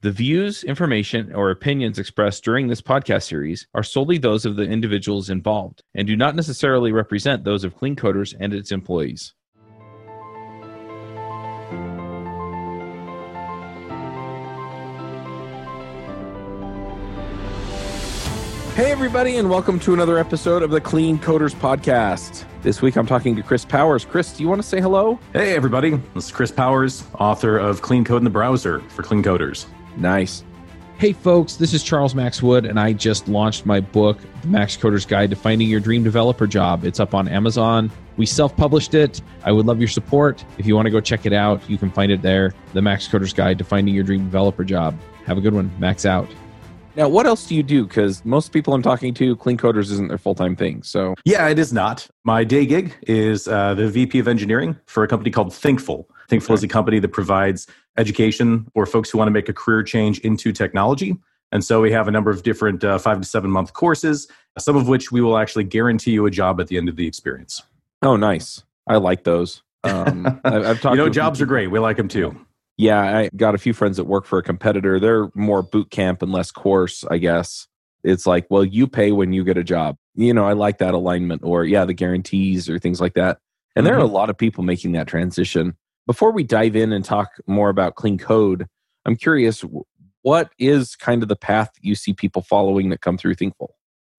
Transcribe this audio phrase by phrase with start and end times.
[0.00, 4.62] The views, information, or opinions expressed during this podcast series are solely those of the
[4.62, 9.34] individuals involved and do not necessarily represent those of Clean Coders and its employees.
[18.76, 22.44] Hey, everybody, and welcome to another episode of the Clean Coders Podcast.
[22.62, 24.04] This week I'm talking to Chris Powers.
[24.04, 25.18] Chris, do you want to say hello?
[25.32, 25.96] Hey, everybody.
[26.14, 29.66] This is Chris Powers, author of Clean Code in the Browser for Clean Coders.
[29.98, 30.44] Nice.
[30.98, 34.76] Hey, folks, this is Charles Max Wood, and I just launched my book, The Max
[34.76, 36.84] Coder's Guide to Finding Your Dream Developer Job.
[36.84, 37.90] It's up on Amazon.
[38.16, 39.22] We self published it.
[39.44, 40.44] I would love your support.
[40.58, 43.06] If you want to go check it out, you can find it there The Max
[43.06, 44.98] Coder's Guide to Finding Your Dream Developer Job.
[45.24, 45.70] Have a good one.
[45.78, 46.28] Max out.
[46.96, 47.86] Now, what else do you do?
[47.86, 50.82] Because most people I'm talking to, Clean Coders isn't their full time thing.
[50.82, 52.08] So, yeah, it is not.
[52.24, 56.08] My day gig is uh, the VP of Engineering for a company called Thinkful.
[56.28, 59.82] Thinkful is a company that provides education for folks who want to make a career
[59.82, 61.16] change into technology.
[61.50, 64.76] And so we have a number of different uh, five to seven month courses, some
[64.76, 67.62] of which we will actually guarantee you a job at the end of the experience.
[68.02, 68.62] Oh, nice.
[68.86, 69.62] I like those.
[69.84, 70.96] Um, I've talked.
[70.96, 71.68] you know, jobs are great.
[71.68, 72.38] We like them too.
[72.76, 75.00] Yeah, I got a few friends that work for a competitor.
[75.00, 77.66] They're more boot camp and less course, I guess.
[78.04, 79.96] It's like, well, you pay when you get a job.
[80.14, 83.38] You know, I like that alignment or, yeah, the guarantees or things like that.
[83.74, 83.86] And mm-hmm.
[83.86, 84.14] there are a mm-hmm.
[84.14, 85.76] lot of people making that transition.
[86.08, 88.66] Before we dive in and talk more about clean code,
[89.04, 89.62] I'm curious,
[90.22, 93.74] what is kind of the path you see people following that come through Thinkful?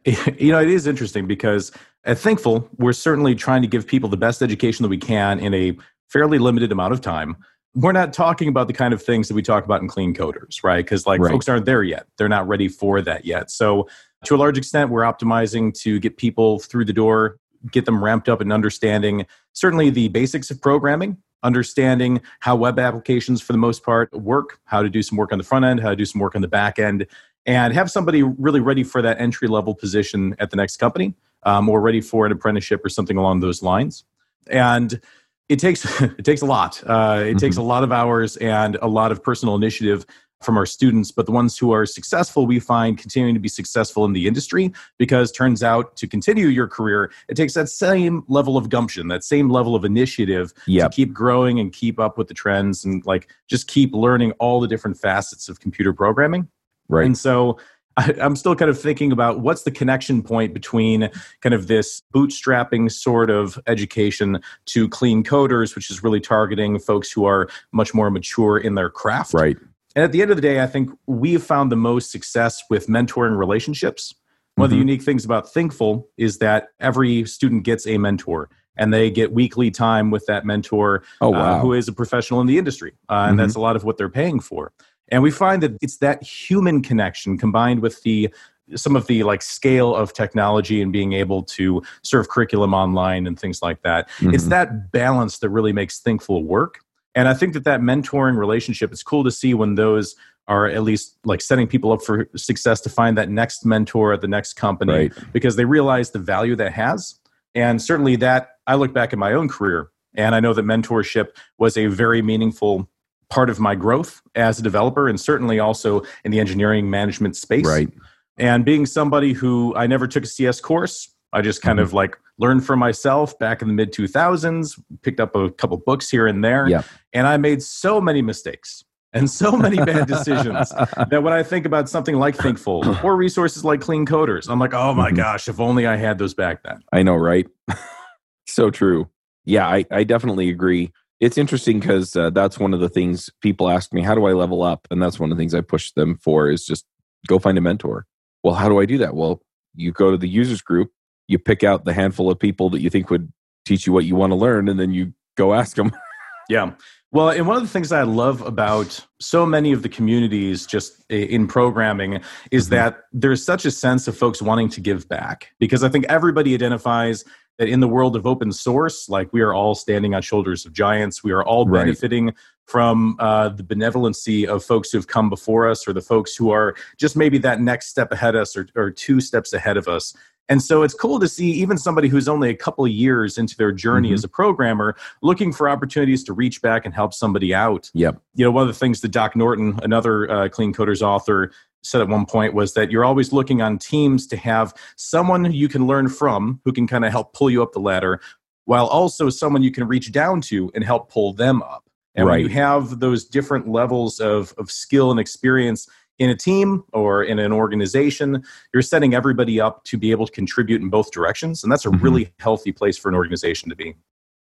[0.38, 1.72] You know, it is interesting because
[2.06, 5.54] at Thinkful, we're certainly trying to give people the best education that we can in
[5.54, 5.76] a
[6.08, 7.36] fairly limited amount of time
[7.76, 10.64] we're not talking about the kind of things that we talk about in clean coders,
[10.64, 10.84] right?
[10.84, 11.32] Because like right.
[11.32, 12.08] folks aren't there yet.
[12.18, 13.52] They're not ready for that yet.
[13.52, 13.88] So
[14.26, 17.38] to a large extent, we're optimizing to get people through the door,
[17.72, 23.42] get them ramped up and understanding certainly the basics of programming, understanding how web applications
[23.42, 25.90] for the most part work, how to do some work on the front end, how
[25.90, 27.06] to do some work on the back end,
[27.46, 31.70] and have somebody really ready for that entry level position at the next company um,
[31.70, 34.04] or ready for an apprenticeship or something along those lines.
[34.50, 35.00] And
[35.48, 36.82] it takes it takes a lot.
[36.86, 37.38] Uh, it mm-hmm.
[37.38, 40.06] takes a lot of hours and a lot of personal initiative
[40.42, 41.12] from our students.
[41.12, 44.72] But the ones who are successful, we find continuing to be successful in the industry
[44.98, 49.24] because turns out to continue your career, it takes that same level of gumption, that
[49.24, 50.92] same level of initiative yep.
[50.92, 54.60] to keep growing and keep up with the trends and like just keep learning all
[54.60, 56.48] the different facets of computer programming.
[56.88, 57.06] Right.
[57.06, 57.60] And so
[57.98, 61.10] I, am still kind of thinking about what's the connection point between
[61.42, 67.12] kind of this bootstrapping sort of education to clean coders, which is really targeting folks
[67.12, 69.34] who are much more mature in their craft.
[69.34, 69.58] Right.
[69.96, 72.88] And at the end of the day, I think we've found the most success with
[72.88, 74.14] mentoring relationships.
[74.14, 74.64] One mm-hmm.
[74.64, 74.88] of the mm-hmm.
[74.88, 79.72] unique things about Thinkful is that every student gets a mentor and they get weekly
[79.72, 81.40] time with that mentor oh, uh, wow.
[81.40, 82.94] uh, who is a professional in the industry.
[83.10, 83.38] Uh, and mm-hmm.
[83.38, 84.72] that's a lot of what they're paying for.
[85.10, 88.34] And we find that it's that human connection combined with the
[88.76, 93.40] some of the like scale of technology and being able to serve curriculum online and
[93.40, 94.08] things like that.
[94.20, 94.36] Mm-hmm.
[94.36, 96.80] It's that balance that really makes Thinkful work.
[97.16, 100.16] And I think that that mentoring relationship, it's cool to see when those
[100.48, 104.22] are at least like setting people up for success to find that next mentor at
[104.22, 105.14] the next company right.
[105.32, 107.20] because they realize the value that has.
[107.54, 111.30] And certainly that I look back at my own career and I know that mentorship
[111.60, 112.90] was a very meaningful
[113.30, 117.66] part of my growth as a developer and certainly also in the engineering management space.
[117.66, 117.90] Right.
[118.38, 121.86] And being somebody who I never took a CS course, I just kind mm-hmm.
[121.86, 126.10] of like learned for myself back in the mid 2000s, picked up a couple books
[126.10, 126.68] here and there.
[126.68, 126.84] Yeah.
[127.14, 130.70] And I made so many mistakes and so many bad decisions
[131.10, 134.74] that when I think about something like Thinkful or resources like Clean Coders, I'm like,
[134.74, 135.18] oh my mm-hmm.
[135.18, 136.82] gosh, if only I had those back then.
[136.92, 137.48] I know, right?
[138.48, 139.10] so true.
[139.46, 143.70] Yeah, I, I definitely agree it's interesting because uh, that's one of the things people
[143.70, 145.92] ask me how do i level up and that's one of the things i push
[145.92, 146.86] them for is just
[147.28, 148.06] go find a mentor
[148.44, 149.42] well how do i do that well
[149.76, 150.92] you go to the users group
[151.30, 153.32] you pick out the handful of people that you think would
[153.66, 155.92] teach you what you want to learn and then you go ask them
[156.50, 156.72] yeah
[157.12, 161.04] well and one of the things i love about so many of the communities just
[161.10, 162.20] in programming
[162.52, 162.76] is mm-hmm.
[162.76, 166.54] that there's such a sense of folks wanting to give back because i think everybody
[166.54, 167.24] identifies
[167.60, 170.72] that in the world of open source, like we are all standing on shoulders of
[170.74, 172.34] giants, we are all benefiting
[172.66, 176.52] from uh, the benevolency of folks who have come before us, or the folks who
[176.52, 179.90] are just maybe that next step ahead of us, or, or two steps ahead of
[179.90, 180.16] us.
[180.50, 183.56] And so it's cool to see even somebody who's only a couple of years into
[183.56, 184.16] their journey mm-hmm.
[184.16, 187.90] as a programmer looking for opportunities to reach back and help somebody out.
[187.94, 188.20] Yep.
[188.34, 191.52] You know, one of the things that Doc Norton, another uh, Clean Coders author,
[191.84, 195.70] said at one point was that you're always looking on teams to have someone you
[195.70, 198.20] can learn from who can kind of help pull you up the ladder
[198.66, 202.34] while also someone you can reach down to and help pull them up And when
[202.34, 202.44] Right.
[202.44, 205.88] you have those different levels of, of skill and experience
[206.20, 208.44] in a team or in an organization,
[208.74, 211.64] you're setting everybody up to be able to contribute in both directions.
[211.64, 212.04] And that's a Mhm.
[212.04, 213.96] really healthy place for an organization to be.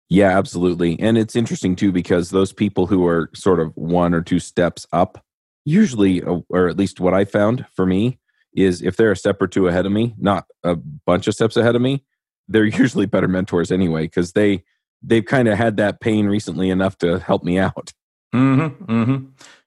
[0.09, 0.99] Yeah, absolutely.
[1.01, 4.87] And it's interesting too because those people who are sort of one or two steps
[4.93, 5.25] up,
[5.65, 8.19] usually, uh, or at least what I found for me,
[8.55, 11.57] is if they're a step or two ahead of me, not a bunch of steps
[11.57, 12.05] ahead of me,
[12.47, 14.63] they're usually better mentors anyway because they
[15.03, 17.93] they've kind of had that pain recently enough to help me out.
[18.35, 19.25] Mm-hmm, mm-hmm.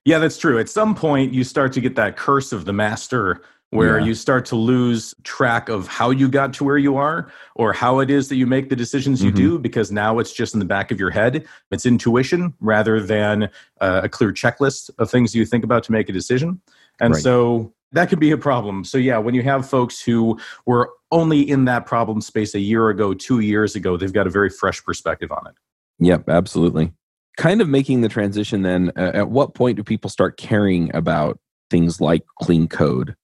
[0.08, 0.58] Yeah, that's true.
[0.58, 4.06] At some point, you start to get that curse of the master where Yeah.
[4.06, 7.98] you start to lose track of how you got to where you are or how
[7.98, 9.36] it is that you make the decisions you Mhm.
[9.36, 11.44] do because now it's just in the back of your head.
[11.70, 13.50] It's intuition rather than
[13.82, 16.62] uh, a clear checklist of things you think about to make a decision.
[17.00, 17.22] And Right.
[17.22, 18.84] so that could be a problem.
[18.84, 22.88] So, yeah, when you have folks who were only in that problem space a year
[22.88, 25.54] ago, two years ago, they've got a very fresh perspective on it.
[25.98, 26.94] Yep, absolutely.
[27.38, 31.38] Kind of making the transition then, uh, at what point do people start caring about
[31.70, 33.14] things like clean code?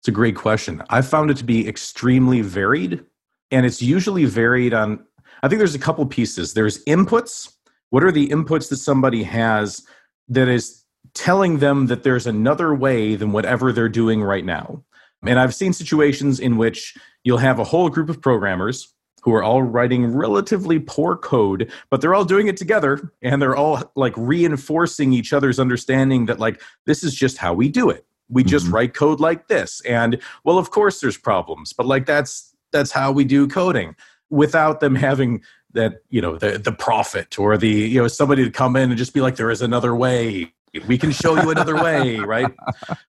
[0.00, 0.82] It's a great question.
[0.90, 3.02] I found it to be extremely varied,
[3.50, 5.02] and it's usually varied on.
[5.42, 6.52] I think there's a couple pieces.
[6.52, 7.50] There's inputs.
[7.88, 9.82] What are the inputs that somebody has
[10.28, 10.84] that is
[11.14, 14.84] telling them that there's another way than whatever they're doing right now?
[15.24, 16.94] And I've seen situations in which
[17.24, 18.92] you'll have a whole group of programmers
[19.22, 23.56] who are all writing relatively poor code, but they're all doing it together and they're
[23.56, 28.04] all like reinforcing each other's understanding that, like, this is just how we do it.
[28.28, 28.72] We just Mhm.
[28.72, 29.80] write code like this.
[29.86, 33.94] And well, of course there's problems, but like that's that's how we do coding
[34.30, 35.42] without them having
[35.74, 38.96] that, you know, the the prophet or the, you know, somebody to come in and
[38.98, 40.52] just be like, there is another way.
[40.86, 42.52] We can show you another way, right?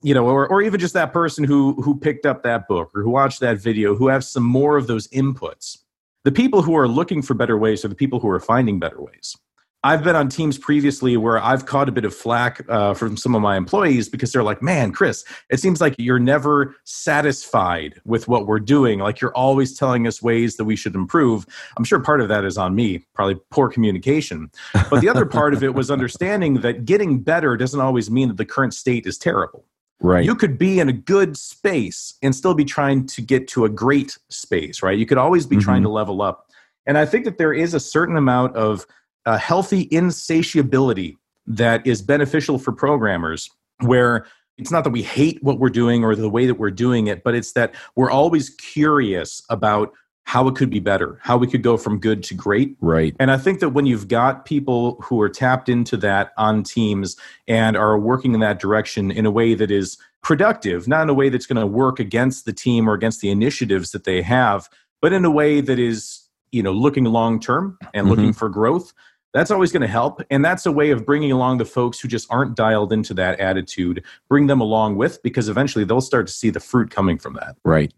[0.02, 3.02] You know, or or even just that person who who picked up that book or
[3.02, 5.79] who watched that video who have some more of those inputs.
[6.26, 9.00] The people who are looking for better ways are the people who are finding better
[9.00, 9.37] ways.
[9.84, 13.37] I've been on teams previously where I've caught a bit of flack uh, from some
[13.37, 18.26] of my employees because they're like, man, Chris, it seems like you're never satisfied with
[18.26, 18.99] what we're doing.
[18.99, 21.46] Like you're always telling us ways that we should improve.
[21.76, 24.50] I'm sure part of that is on me, probably poor communication.
[24.90, 28.37] But the other part of it was understanding that getting better doesn't always mean that
[28.37, 29.64] the current state is terrible.
[30.01, 30.25] Right.
[30.25, 33.69] You could be in a good space and still be trying to get to a
[33.69, 34.99] great space, right?
[34.99, 35.87] You could always be trying Mhm.
[35.87, 36.47] to level up.
[36.87, 38.87] And I think that there is a certain amount of
[39.25, 43.51] uh, healthy insatiability that is beneficial for programmers
[43.81, 44.25] where
[44.57, 47.25] it's not that we hate what we're doing or the way that we're doing it,
[47.25, 49.93] but it's that we're always curious about
[50.26, 52.76] how it could be better, how we could go from good to great.
[52.81, 53.14] right.
[53.20, 57.17] And I think that when you've got people who are tapped into that on teams
[57.46, 61.14] and are working in that direction in a way that is productive, not in a
[61.14, 64.69] way that's going to work against the team or against the initiatives that they have,
[65.00, 68.11] but in a way that is, you know, looking long term and mm-hmm.
[68.11, 68.93] looking for growth,
[69.32, 70.20] that's always going to help.
[70.28, 73.38] And that's a way of bringing along the folks who just aren't dialed into that
[73.38, 77.34] attitude, bring them along with, because eventually they'll start to see the fruit coming from
[77.34, 77.55] that.
[77.64, 77.94] Right.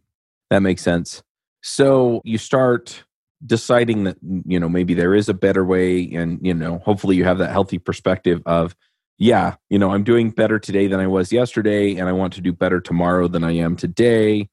[0.51, 1.23] That makes sense.
[1.63, 3.05] So you start
[3.45, 4.17] deciding that,
[4.47, 6.11] you know, maybe there is a better way.
[6.13, 8.75] And, you know, hopefully you have that healthy perspective of,
[9.19, 12.41] yeah, you know, I'm doing better today than I was yesterday, and I want to
[12.41, 14.49] do better tomorrow than I am today.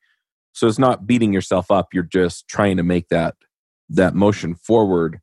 [0.54, 1.94] So it's not beating yourself up.
[1.94, 3.36] You're just trying to make that
[3.90, 5.20] that motion forward.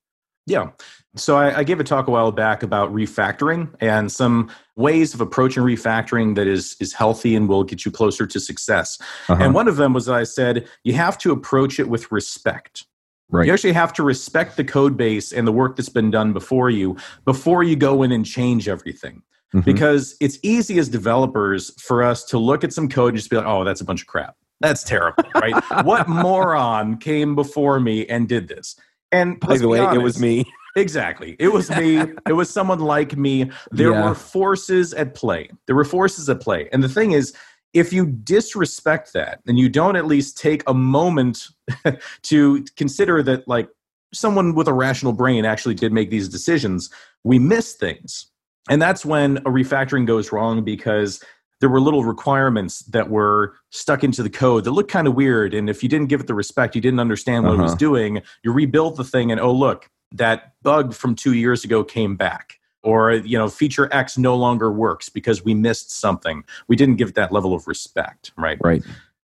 [0.47, 0.71] Yeah.
[1.15, 5.21] So I, I gave a talk a while back about refactoring and some ways of
[5.21, 8.99] approaching refactoring that is is healthy and will get you closer to success.
[9.29, 9.43] Uh-huh.
[9.43, 12.87] And one of them was I said you have to approach it with respect.
[13.31, 13.47] Right.
[13.47, 16.71] You actually have to respect the code base and the work that's been done before
[16.71, 19.23] you before you go in and change everything.
[19.55, 19.65] Mhm.
[19.65, 23.37] Because it's easy as developers for us to look at some code and just be
[23.37, 24.35] like, oh, that's a bunch of crap.
[24.61, 25.55] That's terrible, right?
[25.85, 28.77] what moron came before me and did this?
[29.13, 30.45] And By the way, it was me.
[30.75, 31.37] Exactly.
[31.39, 31.99] It was me.
[32.27, 33.51] it was someone like me.
[33.73, 34.09] There Yeah.
[34.09, 35.51] were forces at play.
[35.67, 36.71] There were forces at play.
[36.73, 37.35] And the thing is,
[37.75, 41.49] if you disrespect that and you don't at least take a moment
[42.23, 43.69] to consider that, like,
[44.15, 46.89] someone with a rational brain actually did make these decisions,
[47.23, 48.27] we miss things.
[48.71, 51.23] And that's when a refactoring goes wrong because
[51.63, 55.55] there were little requirements that were stuck into the code that looked kind of weird.
[55.55, 57.79] And if you didn't give it the respect, you didn't understand what it was Uh-huh.
[57.79, 62.17] doing, you rebuild the thing and oh, look, that bug from two years ago came
[62.17, 62.59] back.
[62.83, 66.43] Or, you know, feature X no longer works because we missed something.
[66.67, 68.59] We didn't give it that level of respect, right?
[68.61, 68.83] Right.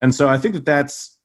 [0.01, 1.19] And so I think that that's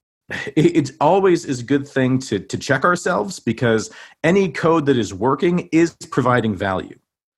[0.56, 3.92] it always is a good thing to to check ourselves because
[4.24, 6.98] any code that is working is providing value.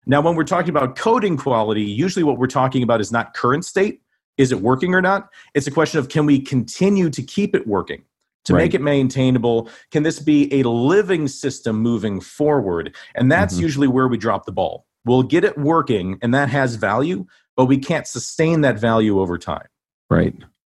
[0.09, 3.65] Now, when we're talking about coding quality, usually what we're talking about is not current
[3.65, 4.01] state.
[4.37, 5.27] Is it working or not?
[5.53, 8.03] It's a question of can we continue to keep it working?
[8.45, 8.61] To Right.
[8.63, 12.95] make it maintainable, can this be a living system moving forward?
[13.15, 13.61] And that's Mhm.
[13.61, 14.85] usually where we drop the ball.
[15.03, 17.25] We'll get it working, and that has value,
[17.57, 19.67] but we can't sustain that value over time.
[20.09, 20.33] Right.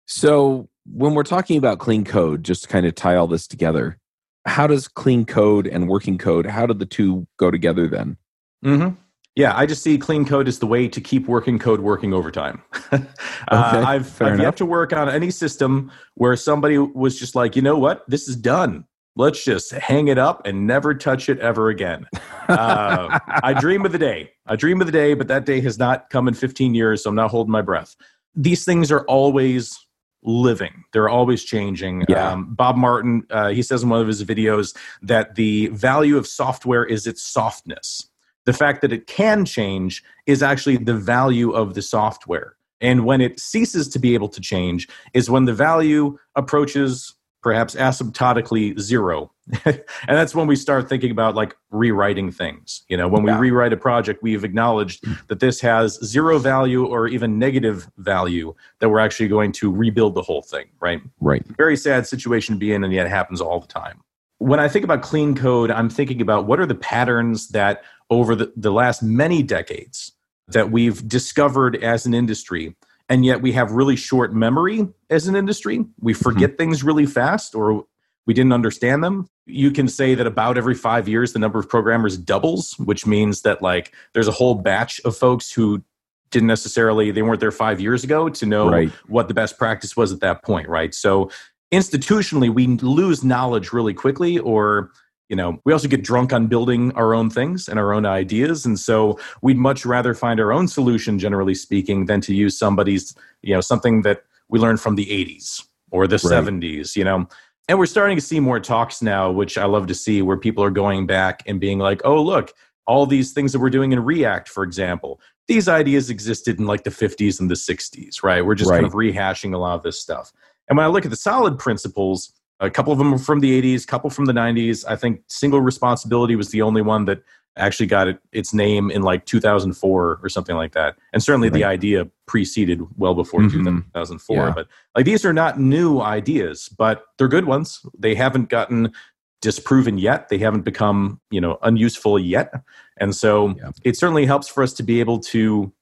[0.06, 3.98] So when we're talking about clean code, just to kind of tie all this together,
[4.46, 8.16] how does clean code and working code, how do the two go together then?
[8.64, 8.94] Mm-hmm.
[9.38, 12.32] Yeah, I just see clean code as the way to keep working code working over
[12.32, 12.60] time.
[12.90, 13.04] uh,
[13.48, 17.78] I've, I've yet to work on any system where somebody was just like, you know
[17.78, 18.84] what, this is done.
[19.14, 22.08] Let's just hang it up and never touch it ever again.
[22.48, 24.32] Uh, I dream of the day.
[24.46, 27.10] I dream of the day, but that day has not come in 15 years, so
[27.10, 27.94] I'm not holding my breath.
[28.34, 29.78] These things are always
[30.24, 30.82] living.
[30.92, 32.06] They're always changing.
[32.08, 32.32] Yeah.
[32.32, 36.26] Um, Bob Martin, uh, he says in one of his videos that the value of
[36.26, 38.07] software is its softness.
[38.48, 42.56] The fact that it can change is actually the value of the software.
[42.80, 47.74] And when it ceases to be able to change is when the value approaches perhaps
[47.74, 49.30] asymptotically zero.
[49.66, 52.84] and that's when we start thinking about like rewriting things.
[52.88, 53.38] You know, when we yeah.
[53.38, 58.88] rewrite a project, we've acknowledged that this has zero value or even negative value that
[58.88, 61.02] we're actually going to rebuild the whole thing, right?
[61.20, 61.44] Right.
[61.58, 64.00] Very sad situation to be in, and yet it happens all the time.
[64.38, 68.34] When I think about clean code, I'm thinking about what are the patterns that over
[68.34, 70.12] the, the last many decades
[70.48, 72.74] that we've discovered as an industry
[73.08, 75.84] and yet we have really short memory as an industry.
[76.00, 76.22] We mm-hmm.
[76.22, 76.56] forget mm-hmm.
[76.56, 77.86] things really fast or
[78.26, 79.28] we didn't understand them.
[79.46, 83.42] You can say that about every five years, the number of programmers doubles, which means
[83.42, 85.82] that like there's a whole batch of folks who
[86.30, 88.90] didn't necessarily they weren't there five years ago to know right.
[89.06, 90.94] what the best practice was at that point, right?
[90.94, 91.30] So
[91.72, 94.90] institutionally, we lose knowledge really quickly, or
[95.28, 98.66] you know we also get drunk on building our own things and our own ideas
[98.66, 103.14] and so we'd much rather find our own solution generally speaking than to use somebody's
[103.42, 106.44] you know something that we learned from the 80s or the right.
[106.44, 107.28] 70s you know
[107.68, 110.64] and we're starting to see more talks now which i love to see where people
[110.64, 112.52] are going back and being like oh look
[112.86, 116.84] all these things that we're doing in react for example these ideas existed in like
[116.84, 118.78] the 50s and the 60s right we're just right.
[118.78, 120.32] kind of rehashing a lot of this stuff
[120.68, 123.60] and when i look at the solid principles a couple of them are from the
[123.60, 124.84] 80s, a couple from the 90s.
[124.88, 127.22] I think single responsibility was the only one that
[127.56, 130.96] actually got it, its name in like 2004 or something like that.
[131.12, 131.54] And certainly right.
[131.54, 133.78] the idea preceded well before mm-hmm.
[133.78, 134.36] 2004.
[134.36, 134.52] Yeah.
[134.54, 137.80] But like these are not new ideas, but they're good ones.
[137.98, 138.92] They haven't gotten
[139.40, 140.28] disproven yet.
[140.28, 142.52] They haven't become, you know, unuseful yet.
[142.96, 143.70] And so yeah.
[143.84, 145.72] it certainly helps for us to be able to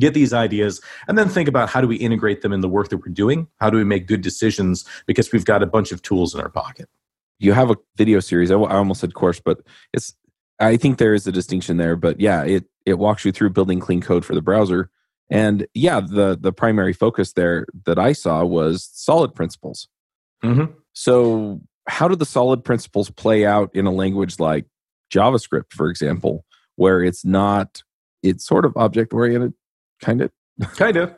[0.00, 2.88] get these ideas and then think about how do we integrate them in the work
[2.88, 3.46] that we're doing?
[3.60, 4.84] How do we make good decisions?
[5.06, 6.88] Because we've got a bunch of tools in our pocket.
[7.38, 8.50] You have a video series.
[8.50, 9.60] I, almost said course but
[9.92, 10.14] it's
[10.60, 13.80] i think there is a distinction there but yeah it it walks you through building
[13.80, 14.90] clean code for the browser.
[15.30, 19.88] And yeah the the primary focus there that i saw was solid principles.
[20.42, 20.72] Mm-hmm.
[20.92, 24.66] so how do the solid principles play out in a language like
[25.12, 26.44] javascript for example
[26.76, 27.82] where it's not
[28.22, 29.54] it's sort of object oriented
[30.02, 30.30] kind of
[30.76, 31.10] kind of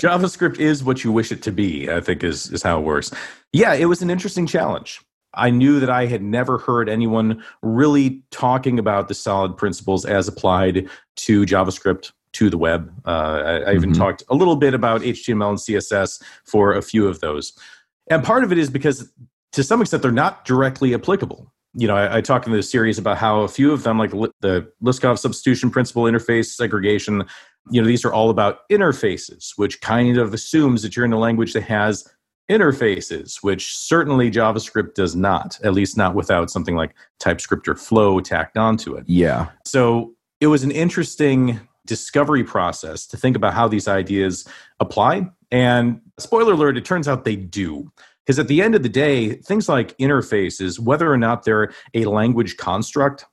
[0.00, 3.12] javascript is what you wish it to be i think is is how it works.
[3.52, 5.00] Yeah it was an interesting challenge.
[5.34, 10.26] I knew that i had never heard anyone really talking about the solid principles as
[10.26, 12.92] applied to javascript to the web.
[13.06, 14.00] Uh, I, I, even mm-hmm.
[14.00, 17.52] talked a little bit about html and css for a few of those.
[18.10, 19.12] And part of it is because
[19.52, 22.98] to some extent they're not directly applicable you know, I, I talk in the series
[22.98, 27.24] about how a few of them, like the Liskov substitution principle, interface segregation,
[27.70, 31.18] you know, these are all about interfaces, which kind of assumes that you're in a
[31.18, 32.08] language that has
[32.50, 38.20] interfaces, which certainly JavaScript does not, at least not without something like TypeScript or Flow
[38.20, 39.04] tacked onto it.
[39.06, 39.48] Yeah.
[39.66, 44.46] So it was an interesting discovery process to think about how these ideas
[44.80, 45.28] apply.
[45.50, 47.90] And spoiler alert, it turns out they do.
[48.28, 52.04] Because at the end of the day, things like interfaces, whether or not they're a
[52.04, 53.24] language construct,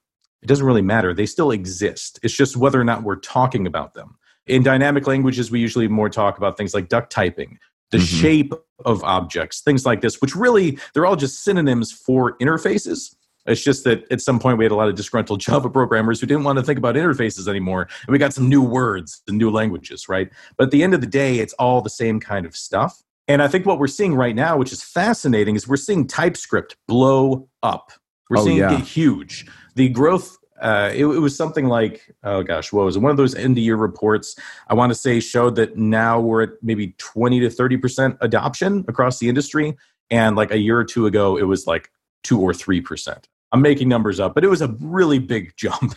[0.42, 1.14] it doesn't really matter.
[1.14, 2.18] They still exist.
[2.24, 4.16] It's just whether or not we're talking about them.
[4.48, 7.60] In dynamic languages, we usually more talk about things like duck typing,
[7.92, 8.22] the mm-hmm.
[8.22, 8.54] shape
[8.86, 13.18] of objects, things like this, which really, they're all just synonyms for interfaces.
[13.46, 16.28] It's just that at some point we had a lot of disgruntled Java programmers who
[16.28, 17.90] didn't want to think about interfaces anymore.
[18.08, 20.32] And we got some new words and new languages, right?
[20.58, 23.02] But at the end of the day, it's all the same kind of stuff.
[23.28, 26.76] And I think what we're seeing right now, which is fascinating, is we're seeing TypeScript
[26.88, 27.92] blow up.
[28.30, 28.74] We're oh, seeing yeah.
[28.74, 29.46] it get huge.
[29.76, 33.00] The growth, uh, it, it, was something like, oh gosh, what was it?
[33.00, 34.36] One of those end of year reports,
[34.68, 39.20] I want to say, showed that now we're at maybe 20 to 30% adoption across
[39.20, 39.76] the industry.
[40.12, 41.90] And like a year or two ago, it was like
[42.24, 43.24] two or 3%.
[43.52, 45.96] I'm making numbers up, but it was a really big jump.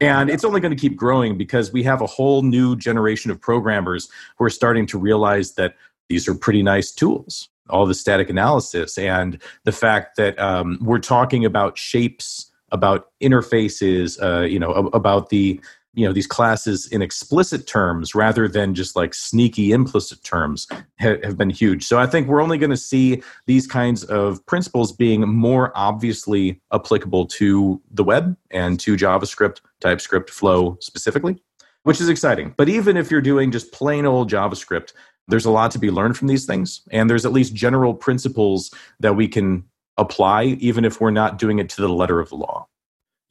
[0.00, 3.40] and it's only going to keep growing because we have a whole new generation of
[3.40, 4.08] programmers
[4.38, 5.76] who are starting to realize that
[6.12, 10.98] these are pretty nice tools all the static analysis and the fact that um, we're
[10.98, 15.60] talking about shapes about interfaces, uh, you know, about the
[15.94, 20.66] you know these classes in explicit terms rather than just like sneaky implicit terms
[20.98, 21.84] ha- have been huge.
[21.84, 26.58] So i think we're only going to see these kinds of principles being more obviously
[26.72, 31.36] applicable to the web and to javascript typescript flow specifically
[31.84, 32.54] which is exciting.
[32.56, 34.92] But even if you're doing just plain old javascript
[35.28, 38.72] there's a lot to be learned from these things and there's at least general principles
[39.00, 39.64] that we can
[39.98, 42.66] apply even if we're not doing it to the letter of the law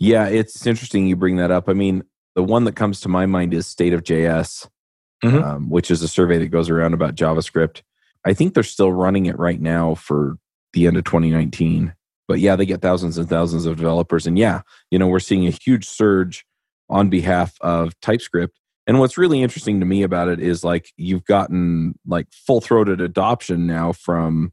[0.01, 1.69] yeah, it's interesting you bring that up.
[1.69, 4.67] I mean, the one that comes to my mind is State of JS,
[5.23, 5.43] mm-hmm.
[5.43, 7.83] um, which is a survey that goes around about JavaScript.
[8.25, 10.39] I think they're still running it right now for
[10.73, 11.93] the end of 2019.
[12.27, 14.25] But yeah, they get thousands and thousands of developers.
[14.25, 16.47] And yeah, you know, we're seeing a huge surge
[16.89, 18.59] on behalf of TypeScript.
[18.87, 22.99] And what's really interesting to me about it is like you've gotten like full throated
[22.99, 24.51] adoption now from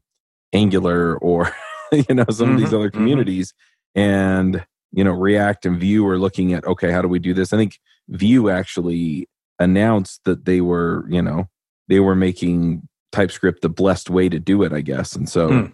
[0.53, 1.55] Angular or,
[1.91, 2.53] you know, some mm-hmm.
[2.53, 2.75] of these mm-hmm.
[2.75, 2.97] other mm-hmm.
[2.97, 3.53] communities.
[3.97, 4.01] Mm-hmm.
[4.01, 7.53] And you know react and vue are looking at okay how do we do this
[7.53, 9.27] i think vue actually
[9.59, 11.47] announced that they were you know
[11.87, 15.65] they were making typescript the blessed way to do it i guess and so hmm.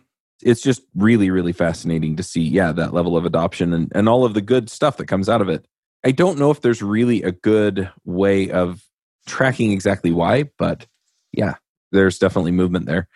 [0.41, 4.25] it's just really really fascinating to see yeah that level of adoption and, and all
[4.25, 5.65] of the good stuff that comes out of it
[6.05, 8.83] i don't know if there's really a good way of
[9.25, 10.85] tracking exactly why but
[11.33, 11.55] yeah
[11.91, 13.07] there's definitely movement there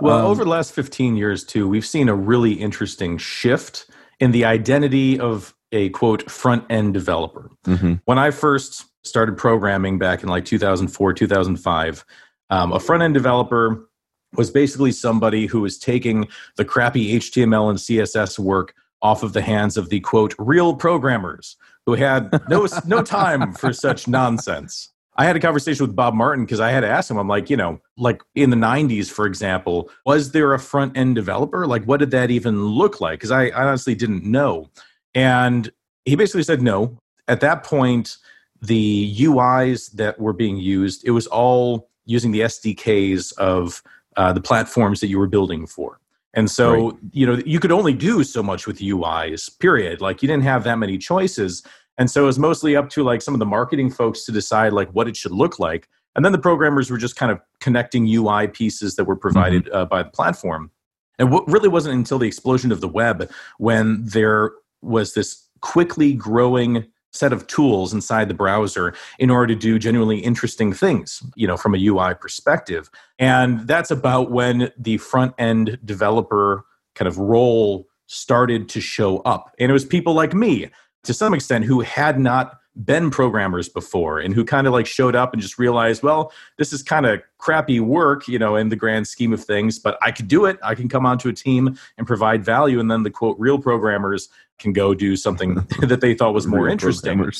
[0.00, 4.30] well um, over the last 15 years too we've seen a really interesting shift in
[4.30, 7.50] the identity of a quote front end developer.
[7.66, 7.94] Mm-hmm.
[8.04, 12.04] When I first started programming back in like 2004, 2005,
[12.50, 13.86] um, a front end developer
[14.34, 19.42] was basically somebody who was taking the crappy HTML and CSS work off of the
[19.42, 24.90] hands of the quote real programmers who had no no time for such nonsense.
[25.16, 27.48] I had a conversation with Bob Martin because I had to ask him, I'm like,
[27.48, 31.66] you know, like in the 90s, for example, was there a front end developer?
[31.66, 33.20] Like, what did that even look like?
[33.20, 34.70] Because I, I honestly didn't know.
[35.14, 35.70] And
[36.04, 36.98] he basically said no.
[37.28, 38.16] At that point,
[38.60, 43.82] the UIs that were being used, it was all using the SDKs of
[44.16, 46.00] uh, the platforms that you were building for.
[46.34, 46.98] And so, right.
[47.12, 50.00] you know, you could only do so much with UIs, period.
[50.00, 51.62] Like, you didn't have that many choices.
[51.96, 54.72] And so it was mostly up to like some of the marketing folks to decide
[54.72, 55.88] like what it should look like.
[56.16, 59.76] And then the programmers were just kind of connecting UI pieces that were provided mm-hmm.
[59.76, 60.70] uh, by the platform.
[61.18, 66.12] And what really wasn't until the explosion of the web when there was this quickly
[66.12, 71.46] growing set of tools inside the browser in order to do genuinely interesting things, you
[71.46, 72.90] know, from a UI perspective.
[73.18, 79.54] And that's about when the front end developer kind of role started to show up.
[79.58, 80.70] And it was people like me
[81.04, 85.14] to some extent who had not been programmers before and who kind of like showed
[85.14, 88.76] up and just realized, well, this is kind of crappy work, you know, in the
[88.76, 90.58] grand scheme of things, but I could do it.
[90.62, 92.80] I can come onto a team and provide value.
[92.80, 96.68] And then the quote, real programmers can go do something that they thought was more
[96.68, 97.30] interesting.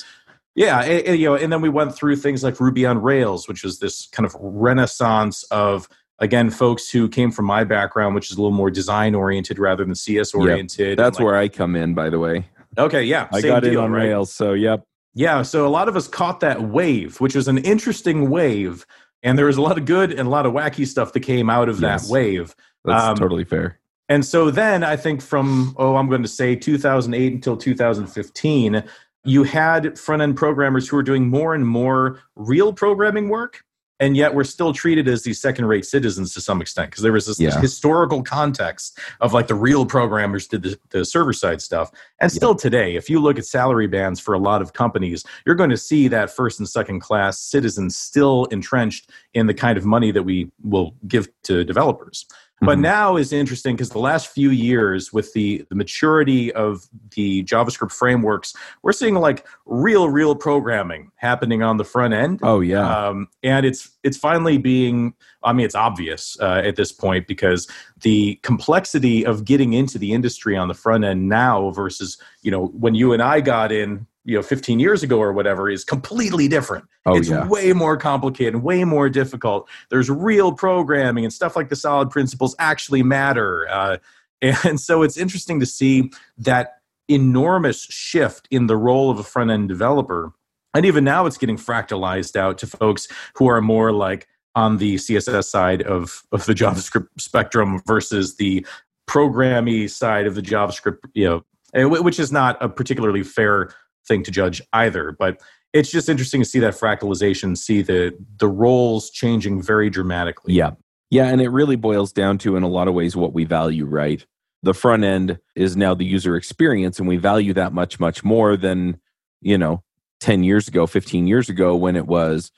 [0.55, 3.49] Yeah, and, and, you know, and then we went through things like Ruby on Rails,
[3.49, 5.89] which was this kind of renaissance of
[6.21, 9.85] again folks who came from my background, which is a little more design oriented rather
[9.85, 10.91] than CS oriented.
[10.91, 10.97] Yep.
[10.97, 12.47] That's like, where I come in, by the way.
[12.79, 13.29] Okay, yeah.
[13.33, 14.05] I got deal, in on right?
[14.05, 14.85] Rails, so yep.
[15.15, 18.85] Yeah, so a lot of us caught that wave, which was an interesting wave,
[19.23, 21.49] and there was a lot of good and a lot of wacky stuff that came
[21.49, 22.07] out of yes.
[22.07, 22.55] that wave.
[22.85, 23.79] That's um, totally fair.
[24.09, 28.85] And so then I think from oh, I'm going to say 2008 until 2015,
[29.25, 33.65] you had front end programmers who were doing more and more real programming work
[34.01, 37.13] and yet we're still treated as these second rate citizens to some extent because there
[37.13, 37.51] was this, yeah.
[37.51, 41.91] this, historical context of like the real programmers did the, the server side stuff
[42.21, 42.57] and still yeah.
[42.57, 45.77] today if you look at salary bands for a lot of companies you're going to
[45.77, 50.23] see that first and second class citizens still entrenched in the kind of money that
[50.23, 52.27] we will give to developers
[52.61, 52.83] but mm-hmm.
[52.83, 57.93] now is interesting because the last few years, with the, the maturity of the JavaScript
[57.93, 62.41] frameworks, we're seeing like real, real programming happening on the front end.
[62.43, 65.15] Oh yeah, um, and it's it's finally being.
[65.43, 67.69] I mean, it's obvious uh, at this point because
[68.01, 72.67] the complexity of getting into the industry on the front end now versus you know
[72.67, 76.49] when you and I got in you know 15 years ago or whatever is completely
[76.49, 77.47] different oh, it's yeah.
[77.47, 82.57] way more complicated way more difficult there's real programming and stuff like the solid principles
[82.59, 83.97] actually matter uh,
[84.43, 89.51] and so it's interesting to see that enormous shift in the role of a front
[89.51, 90.33] end developer
[90.75, 94.95] and even now it's getting fractalized out to folks who are more like on the
[94.97, 98.67] css side of, of the javascript spectrum versus the
[99.07, 103.75] programmy side of the javascript you know which is not a particularly fair
[104.07, 105.13] thing to judge either.
[105.13, 105.41] But
[105.73, 110.55] it's just interesting to see that fractalization, see the the roles changing very dramatically.
[110.55, 110.73] Yeah.
[111.11, 113.85] Yeah, and it really boils down to in a lot of ways what we value,
[113.85, 114.25] right?
[114.65, 118.57] the front end is now the user experience and we value that much much more
[118.57, 118.99] than
[119.43, 119.83] you know
[120.21, 122.51] 10 years ago 15 years ago when it was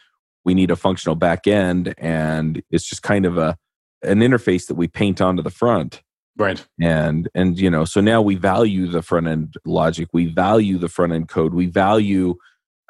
[0.45, 3.59] we need a functional back end and it's just kind of a
[4.03, 6.03] an interface that we paint onto the front
[6.37, 10.79] right and and you know so now we value the front end logic we value
[10.79, 12.35] the front end code we value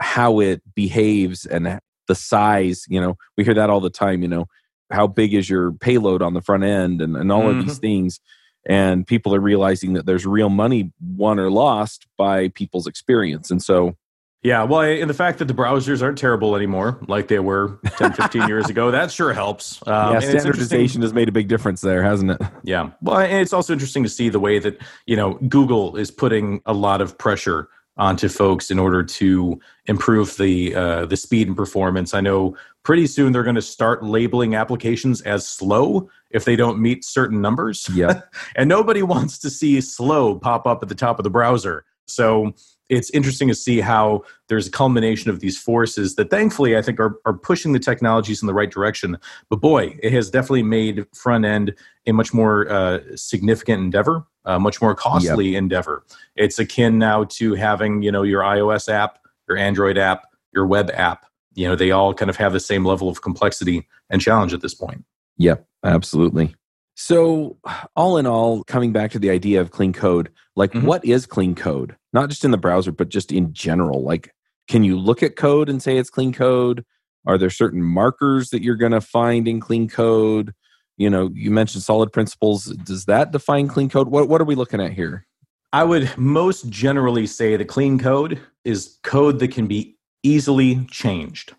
[0.01, 4.29] how it behaves and the size you know we hear that all the time you
[4.29, 4.47] know
[4.91, 7.59] how big is your payload on the front end and, and all mm-hmm.
[7.59, 7.81] of these mm-hmm.
[7.81, 8.21] things
[8.69, 13.63] and people are realizing that there's real money won or lost by people's experience and
[13.63, 13.97] so
[14.43, 18.13] yeah well and the fact that the browsers aren't terrible anymore like they were 10
[18.13, 22.03] 15 years ago that sure helps um, yeah standardization has made a big difference there
[22.03, 25.35] hasn't it yeah well and it's also interesting to see the way that you know
[25.49, 31.07] google is putting a lot of pressure onto folks in order to improve the uh,
[31.07, 32.15] the speed and performance.
[32.15, 36.79] I know pretty soon they're going to start labeling applications as slow if they don't
[36.79, 37.89] meet certain numbers.
[37.93, 38.21] Yeah,
[38.57, 41.85] and nobody wants to see slow pop up at the top of the browser.
[42.07, 42.55] So
[42.89, 47.01] it's interesting to see how there's a culmination of these forces that thankfully I think
[47.01, 49.19] are, are pushing the technologies in the right direction.
[49.51, 51.75] But boy, it has definitely made front end
[52.07, 55.59] a much more uh, significant endeavor, a much more costly yep.
[55.59, 56.05] endeavor.
[56.37, 59.19] It's akin now to having, you know, your iOS app,
[59.49, 61.27] your Android app, your web app.
[61.55, 64.61] You know, they all kind of have the same level of complexity and challenge at
[64.61, 65.05] this point.
[65.39, 66.55] Yep, absolutely.
[66.99, 67.59] So,
[67.95, 70.87] all in all, coming back to the idea of clean code, like mm-hmm.
[70.87, 71.95] what is clean code?
[72.15, 74.03] Not just in the browser, but just in general.
[74.03, 74.35] Like,
[74.67, 76.85] can you look at code and say it's clean code?
[77.27, 80.55] Are there certain markers that you're going to find in clean code?
[80.97, 82.65] You know, you mentioned solid principles.
[82.65, 84.09] Does that define clean code?
[84.09, 85.27] What, what are we looking at here?
[85.75, 91.55] I would most generally say the clean code is code that can be easily changed.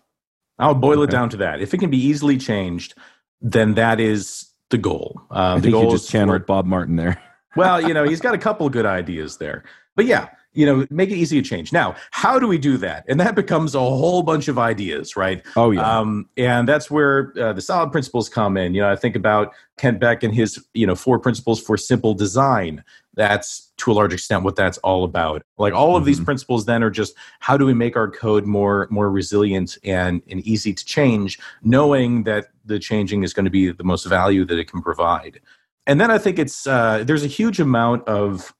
[0.58, 1.04] I'll boil okay.
[1.04, 1.60] it down to that.
[1.60, 2.94] If it can be easily changed,
[3.40, 5.20] then that is the goal.
[5.30, 7.22] Um, I think goal you just channeled Bob Martin there.
[7.56, 9.64] well, you know, he's got a couple of good ideas there.
[9.96, 11.72] But yeah, you know, make it easy to change.
[11.72, 13.04] Now, how do we do that?
[13.08, 15.44] And that becomes a whole bunch of ideas, right?
[15.56, 15.98] Oh yeah.
[15.98, 18.74] Um, and that's where uh, the solid principles come in.
[18.74, 22.14] You know, I think about Kent Beck and his, you know, four principles for simple
[22.14, 22.82] design.
[23.18, 25.42] That's to a large extent what that's all about.
[25.58, 26.06] Like all of mm-hmm.
[26.06, 30.22] these principles then are just how do we make our code more more resilient and
[30.30, 34.44] and easy to change, knowing that the changing is going to be the most value
[34.44, 35.40] that it can provide.
[35.84, 38.54] And then I think it's uh, there's a huge amount of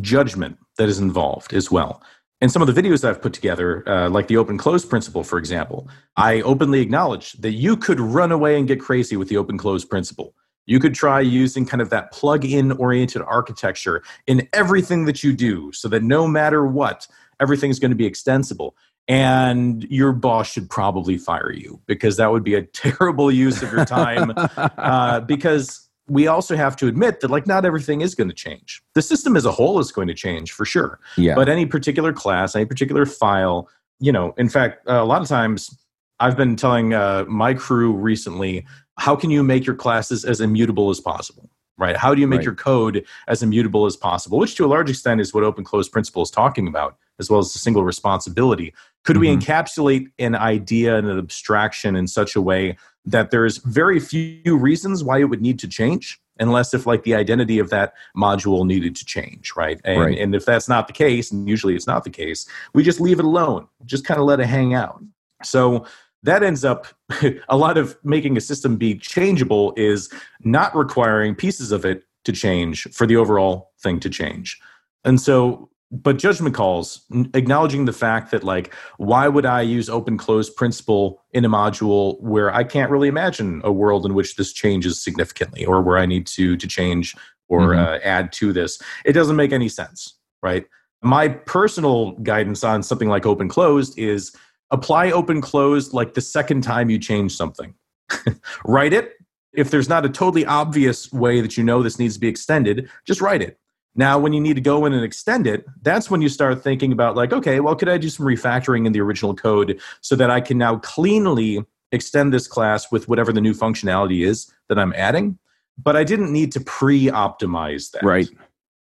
[0.00, 2.00] judgment that is involved as well.
[2.40, 5.38] In some of the videos I've put together, uh, like the open close principle, for
[5.38, 9.58] example, I openly acknowledge that you could run away and get crazy with the open
[9.58, 10.36] close principle.
[10.66, 15.32] You could try using kind of that plug in oriented architecture in everything that you
[15.32, 17.06] do so that no matter what,
[17.40, 18.74] everything's going to be extensible
[19.08, 23.70] and your boss should probably fire you because that would be a terrible use of
[23.72, 28.28] your time uh, because we also have to admit that like not everything is going
[28.28, 31.34] to change the system as a whole is going to change for sure yeah.
[31.34, 33.68] but any particular class any particular file
[34.00, 35.76] you know in fact uh, a lot of times
[36.20, 38.66] i've been telling uh, my crew recently
[38.98, 42.38] how can you make your classes as immutable as possible right how do you make
[42.38, 42.44] right.
[42.44, 45.88] your code as immutable as possible which to a large extent is what open close
[45.88, 48.72] principle is talking about as well as the single responsibility
[49.04, 49.20] could mm-hmm.
[49.20, 54.56] we encapsulate an idea and an abstraction in such a way that there's very few
[54.56, 58.66] reasons why it would need to change unless if like the identity of that module
[58.66, 60.18] needed to change right and, right.
[60.18, 63.18] and if that's not the case and usually it's not the case we just leave
[63.18, 65.02] it alone just kind of let it hang out
[65.42, 65.86] so
[66.24, 66.86] that ends up
[67.48, 72.32] a lot of making a system be changeable is not requiring pieces of it to
[72.32, 74.60] change for the overall thing to change.
[75.04, 80.18] And so but judgment calls acknowledging the fact that like why would i use open
[80.18, 84.52] close principle in a module where i can't really imagine a world in which this
[84.52, 87.14] changes significantly or where i need to to change
[87.48, 87.84] or mm-hmm.
[87.84, 88.80] uh, add to this?
[89.04, 90.66] It doesn't make any sense right?
[91.02, 94.36] My personal guidance on something like open closed is
[94.74, 97.74] apply open closed like the second time you change something
[98.64, 99.12] write it
[99.52, 102.88] if there's not a totally obvious way that you know this needs to be extended
[103.06, 103.58] just write it
[103.96, 106.92] now, when you need to go in and extend it, that's when you start thinking
[106.92, 110.30] about, like, okay, well, could I do some refactoring in the original code so that
[110.30, 114.92] I can now cleanly extend this class with whatever the new functionality is that I'm
[114.94, 115.38] adding?
[115.78, 118.02] But I didn't need to pre optimize that.
[118.02, 118.28] Right.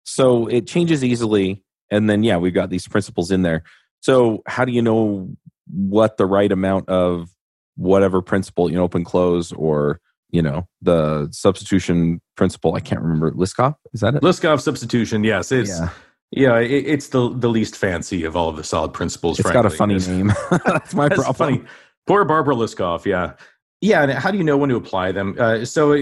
[0.05, 1.63] So it changes easily.
[1.91, 3.63] And then, yeah, we've got these principles in there.
[4.01, 5.31] So, how do you know
[5.71, 7.31] what the right amount of
[7.77, 10.01] whatever principle, you know, open close or
[10.31, 14.23] you know the substitution principle i can't remember liskov is that it?
[14.23, 15.89] Liskov substitution yes it's yeah,
[16.33, 19.63] yeah it, it's the the least fancy of all of the solid principles It's frankly.
[19.63, 20.31] got a funny name.
[20.67, 21.35] That's my that's problem.
[21.35, 21.63] funny.
[22.07, 23.33] Poor barbara liskov yeah.
[23.81, 25.37] Yeah, and how do you know when to apply them?
[25.39, 25.97] Uh, so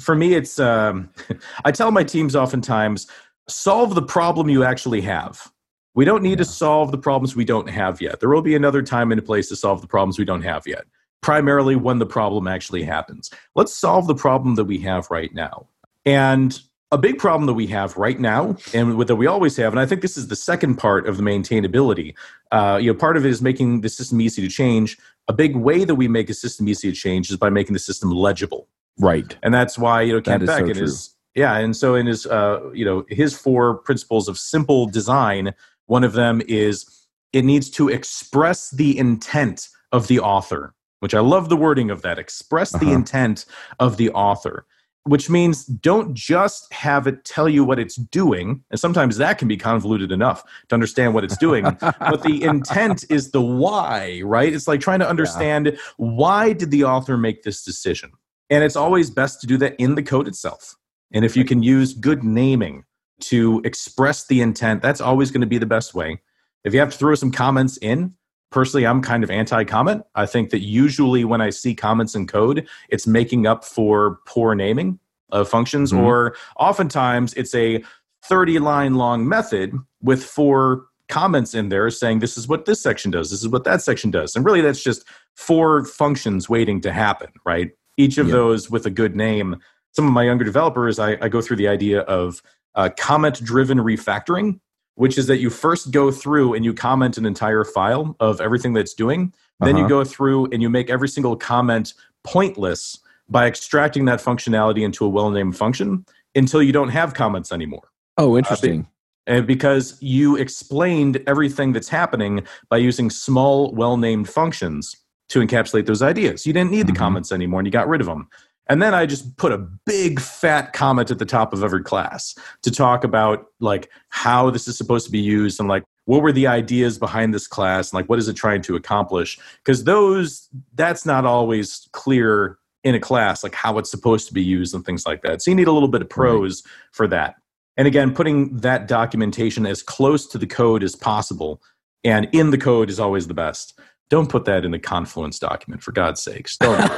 [0.00, 1.08] for me, it's um,
[1.64, 3.06] I tell my teams oftentimes
[3.48, 5.50] solve the problem you actually have.
[5.94, 6.36] We don't need yeah.
[6.36, 8.20] to solve the problems we don't have yet.
[8.20, 10.66] There will be another time and a place to solve the problems we don't have
[10.66, 10.84] yet,
[11.22, 13.30] primarily when the problem actually happens.
[13.54, 15.68] Let's solve the problem that we have right now.
[16.04, 16.60] And
[16.94, 19.86] a big problem that we have right now and that we always have and i
[19.86, 22.14] think this is the second part of the maintainability
[22.52, 25.56] uh, you know part of it is making the system easy to change a big
[25.56, 28.68] way that we make a system easy to change is by making the system legible
[28.98, 32.26] right and that's why you know Kent Beck so his yeah and so in his
[32.26, 35.52] uh, you know his four principles of simple design
[35.86, 41.20] one of them is it needs to express the intent of the author which i
[41.20, 42.94] love the wording of that express the uh-huh.
[42.94, 43.44] intent
[43.78, 44.66] of the author
[45.04, 48.64] which means don't just have it tell you what it's doing.
[48.70, 51.64] And sometimes that can be convoluted enough to understand what it's doing.
[51.80, 54.52] but the intent is the why, right?
[54.52, 55.78] It's like trying to understand yeah.
[55.98, 58.12] why did the author make this decision?
[58.48, 60.74] And it's always best to do that in the code itself.
[61.12, 62.84] And if you can use good naming
[63.20, 66.20] to express the intent, that's always going to be the best way.
[66.64, 68.14] If you have to throw some comments in,
[68.54, 72.66] personally i'm kind of anti-comment i think that usually when i see comments in code
[72.88, 74.96] it's making up for poor naming
[75.30, 76.04] of functions mm-hmm.
[76.04, 77.82] or oftentimes it's a
[78.22, 83.10] 30 line long method with four comments in there saying this is what this section
[83.10, 86.92] does this is what that section does and really that's just four functions waiting to
[86.92, 88.34] happen right each of yeah.
[88.34, 89.56] those with a good name
[89.90, 92.40] some of my younger developers i, I go through the idea of
[92.74, 94.58] uh, comment driven refactoring
[94.96, 98.72] which is that you first go through and you comment an entire file of everything
[98.72, 99.32] that's doing.
[99.60, 99.82] Then uh-huh.
[99.82, 105.04] you go through and you make every single comment pointless by extracting that functionality into
[105.04, 107.88] a well named function until you don't have comments anymore.
[108.18, 108.82] Oh, interesting.
[108.82, 108.84] Uh,
[109.26, 114.94] and because you explained everything that's happening by using small, well named functions
[115.30, 116.46] to encapsulate those ideas.
[116.46, 116.92] You didn't need mm-hmm.
[116.92, 118.28] the comments anymore and you got rid of them.
[118.68, 122.34] And then I just put a big fat comment at the top of every class
[122.62, 126.32] to talk about like how this is supposed to be used and like what were
[126.32, 130.48] the ideas behind this class and like what is it trying to accomplish because those
[130.74, 134.84] that's not always clear in a class like how it's supposed to be used and
[134.84, 135.42] things like that.
[135.42, 136.72] So you need a little bit of prose right.
[136.92, 137.36] for that.
[137.76, 141.60] And again, putting that documentation as close to the code as possible
[142.04, 143.78] and in the code is always the best.
[144.10, 146.56] Don't put that in the Confluence document, for God's sakes.
[146.56, 146.78] Don't.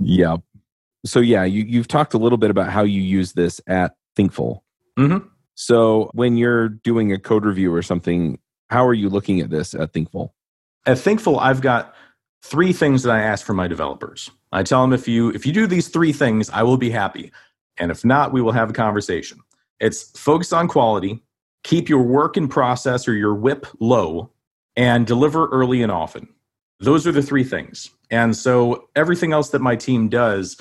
[0.00, 0.36] yeah.
[1.04, 4.64] So yeah, you you've talked a little bit about how you use this at Thinkful.
[4.98, 5.26] Mm-hmm.
[5.54, 9.74] So when you're doing a code review or something, how are you looking at this
[9.74, 10.34] at Thinkful?
[10.86, 11.94] At Thinkful, I've got
[12.42, 14.30] three things that I ask for my developers.
[14.52, 17.32] I tell them if you if you do these three things, I will be happy,
[17.78, 19.38] and if not, we will have a conversation.
[19.78, 21.22] It's focus on quality,
[21.62, 24.30] keep your work in process or your WIP low,
[24.76, 26.28] and deliver early and often.
[26.78, 27.90] Those are the three things.
[28.10, 30.56] And so everything else that my team does,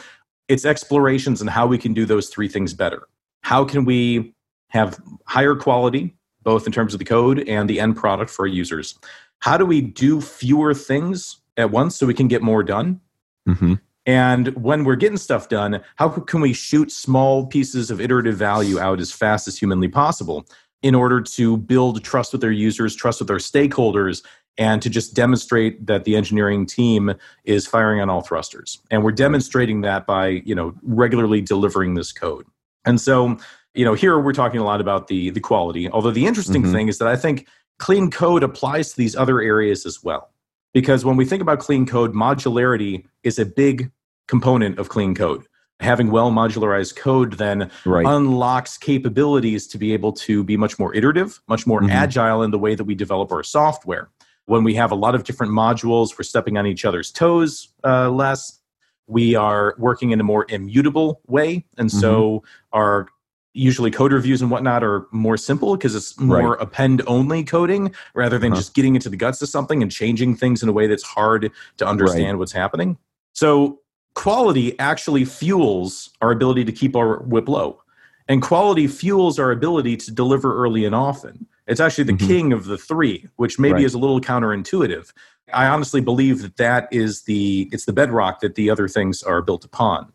[0.47, 3.07] it's explorations and how we can do those three things better.
[3.41, 4.33] How can we
[4.69, 8.97] have higher quality, both in terms of the code and the end product for users?
[9.39, 12.99] How do we do fewer things at once so we can get more done?
[13.47, 13.75] Mm-hmm.
[14.05, 18.79] And when we're getting stuff done, how can we shoot small pieces of iterative value
[18.79, 20.45] out as fast as humanly possible?
[20.81, 24.23] In order to build trust with their users, trust with their stakeholders,
[24.57, 27.13] and to just demonstrate that the engineering team
[27.45, 28.79] is firing on all thrusters.
[28.91, 32.45] And we're demonstrating that by, you know, regularly delivering this code.
[32.85, 33.37] And so,
[33.73, 35.89] you know, here we're talking a lot about the the quality.
[35.89, 36.73] Although the interesting mm-hmm.
[36.73, 40.29] thing is that I think clean code applies to these other areas as well.
[40.73, 43.91] Because when we think about clean code, modularity is a big
[44.27, 45.45] component of clean code
[45.79, 48.05] having well modularized code then right.
[48.05, 51.91] unlocks capabilities to be able to be much more iterative, much more mm-hmm.
[51.91, 54.09] agile in the way that we develop our software.
[54.45, 58.09] When we have a lot of different modules, we're stepping on each other's toes uh,
[58.09, 58.59] less.
[59.07, 61.65] We are working in a more immutable way.
[61.77, 62.77] And so mm-hmm.
[62.77, 63.07] our
[63.53, 66.61] usually code reviews and whatnot are more simple because it's more right.
[66.61, 68.59] append only coding rather than uh-huh.
[68.59, 71.51] just getting into the guts of something and changing things in a way that's hard
[71.77, 72.39] to understand right.
[72.39, 72.97] what's happening.
[73.33, 73.79] So
[74.15, 77.81] quality actually fuels our ability to keep our WIP low.
[78.27, 81.47] And quality fuels our ability to deliver early and often.
[81.65, 82.27] It's actually the mm-hmm.
[82.27, 83.83] king of the three, which maybe right.
[83.83, 85.11] is a little counterintuitive.
[85.53, 89.41] I honestly believe that that is the it's the bedrock that the other things are
[89.41, 90.11] built upon.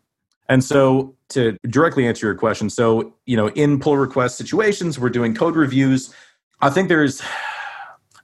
[0.47, 5.09] And so to directly answer your question, so you know, in pull request situations, we're
[5.09, 6.13] doing code reviews.
[6.61, 7.21] I think there's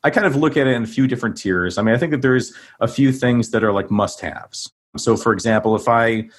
[0.03, 1.77] I kind of look at it in a few different tiers.
[1.77, 4.71] I mean, I think that there's a few things that are like must-haves.
[4.97, 6.30] So, for example, if I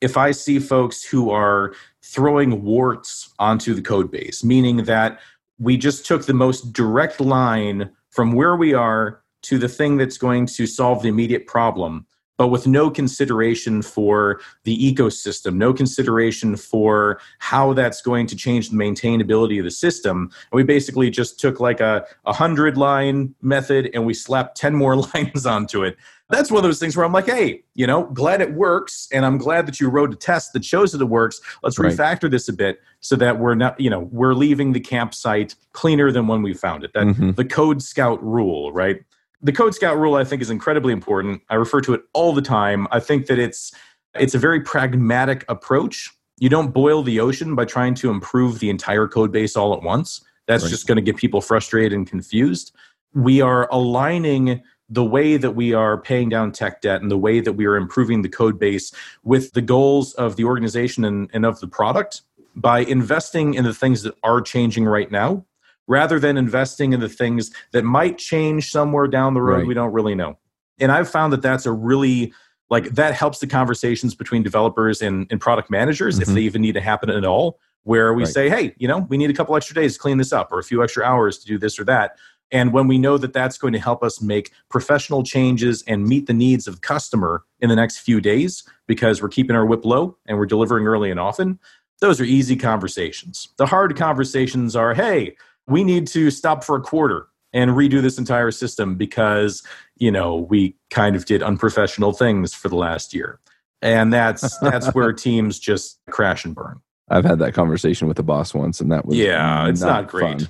[0.00, 5.20] if I see folks who are throwing warts onto the code base, meaning that
[5.58, 10.18] we just took the most direct line from where we are to the thing that's
[10.18, 16.56] going to solve the immediate problem but with no consideration for the ecosystem, no consideration
[16.56, 20.30] for how that's going to change the maintainability of the system.
[20.50, 24.74] And we basically just took like a, a hundred line method and we slapped 10
[24.74, 25.96] more lines onto it.
[26.28, 29.06] That's one of those things where I'm like, hey, you know, glad it works.
[29.12, 31.40] And I'm glad that you wrote a test that shows that it works.
[31.62, 31.92] Let's right.
[31.92, 36.10] refactor this a bit so that we're not, you know, we're leaving the campsite cleaner
[36.10, 36.92] than when we found it.
[36.94, 37.30] That mm-hmm.
[37.32, 39.04] the code scout rule, right?
[39.42, 41.42] The code scout rule i think is incredibly important.
[41.48, 42.86] I refer to it all the time.
[42.90, 43.72] I think that it's
[44.14, 46.10] it's a very pragmatic approach.
[46.38, 49.82] You don't boil the ocean by trying to improve the entire code base all at
[49.82, 50.22] once.
[50.46, 50.70] That's right.
[50.70, 52.74] just going to get people frustrated and confused.
[53.14, 57.40] We are aligning the way that we are paying down tech debt and the way
[57.40, 58.92] that we are improving the code base
[59.24, 62.22] with the goals of the organization and, and of the product
[62.54, 65.44] by investing in the things that are changing right now
[65.86, 69.66] rather than investing in the things that might change somewhere down the road right.
[69.66, 70.38] we don't really know.
[70.78, 72.32] And I've found that that's a really
[72.70, 76.30] like that helps the conversations between developers and, and product managers mm-hmm.
[76.30, 78.32] if they even need to happen at all where we right.
[78.32, 80.58] say hey you know we need a couple extra days to clean this up or
[80.58, 82.16] a few extra hours to do this or that
[82.52, 86.26] and when we know that that's going to help us make professional changes and meet
[86.26, 89.84] the needs of the customer in the next few days because we're keeping our WIP
[89.84, 91.58] low and we're delivering early and often
[92.00, 96.80] those are easy conversations the hard conversations are hey we need to stop for a
[96.80, 99.62] quarter and redo this entire system because
[99.96, 103.40] you know we kind of did unprofessional things for the last year.
[103.82, 106.80] And that's that's where teams just crash and burn.
[107.08, 110.08] I've had that conversation with the boss once and that was yeah it's not, not
[110.08, 110.40] great.
[110.40, 110.48] fun.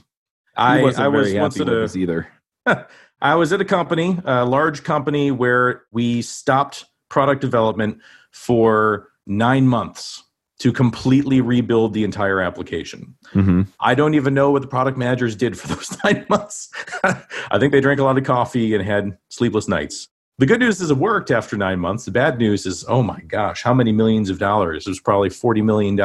[0.56, 2.28] i, I was once at a, either.
[3.20, 7.98] I was at a company a large company where we stopped product development
[8.30, 10.22] for nine months
[10.58, 13.14] to completely rebuild the entire application.
[13.34, 13.62] Mm-hmm.
[13.80, 16.70] I don't even know what the product managers did for those nine months.
[17.04, 20.08] I think they drank a lot of coffee and had sleepless nights.
[20.38, 22.04] The good news is it worked after nine months.
[22.04, 24.86] The bad news is, oh my gosh, how many millions of dollars?
[24.86, 25.98] It was probably $40 million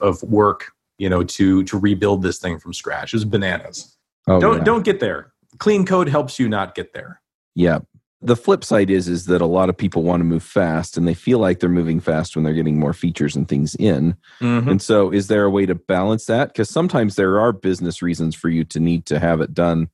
[0.00, 3.12] of work, you know, to, to rebuild this thing from scratch.
[3.12, 3.96] It was bananas.
[4.26, 4.64] Oh, don't, yeah.
[4.64, 5.32] don't get there.
[5.58, 7.20] Clean code helps you not get there.
[7.54, 7.80] Yeah
[8.24, 11.06] the flip side is is that a lot of people want to move fast and
[11.06, 14.68] they feel like they're moving fast when they're getting more features and things in mm-hmm.
[14.68, 18.34] and so is there a way to balance that because sometimes there are business reasons
[18.34, 19.88] for you to need to have it done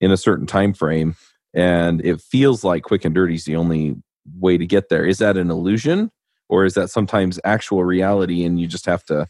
[0.00, 1.14] in a certain time frame
[1.54, 3.96] and it feels like quick and dirty is the only
[4.38, 6.10] way to get there is that an illusion
[6.48, 9.26] or is that sometimes actual reality and you just have to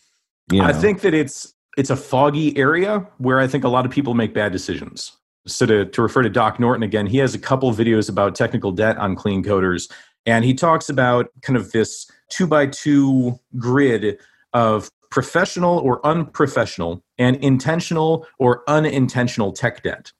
[0.50, 0.66] you know.
[0.66, 4.14] i think that it's it's a foggy area where i think a lot of people
[4.14, 5.12] make bad decisions
[5.46, 8.72] so to, to refer to Doc Norton again, he has a couple videos about technical
[8.72, 9.90] debt on clean coders.
[10.24, 14.18] And he talks about kind of this two by two grid
[14.52, 20.12] of professional or unprofessional and intentional or unintentional tech debt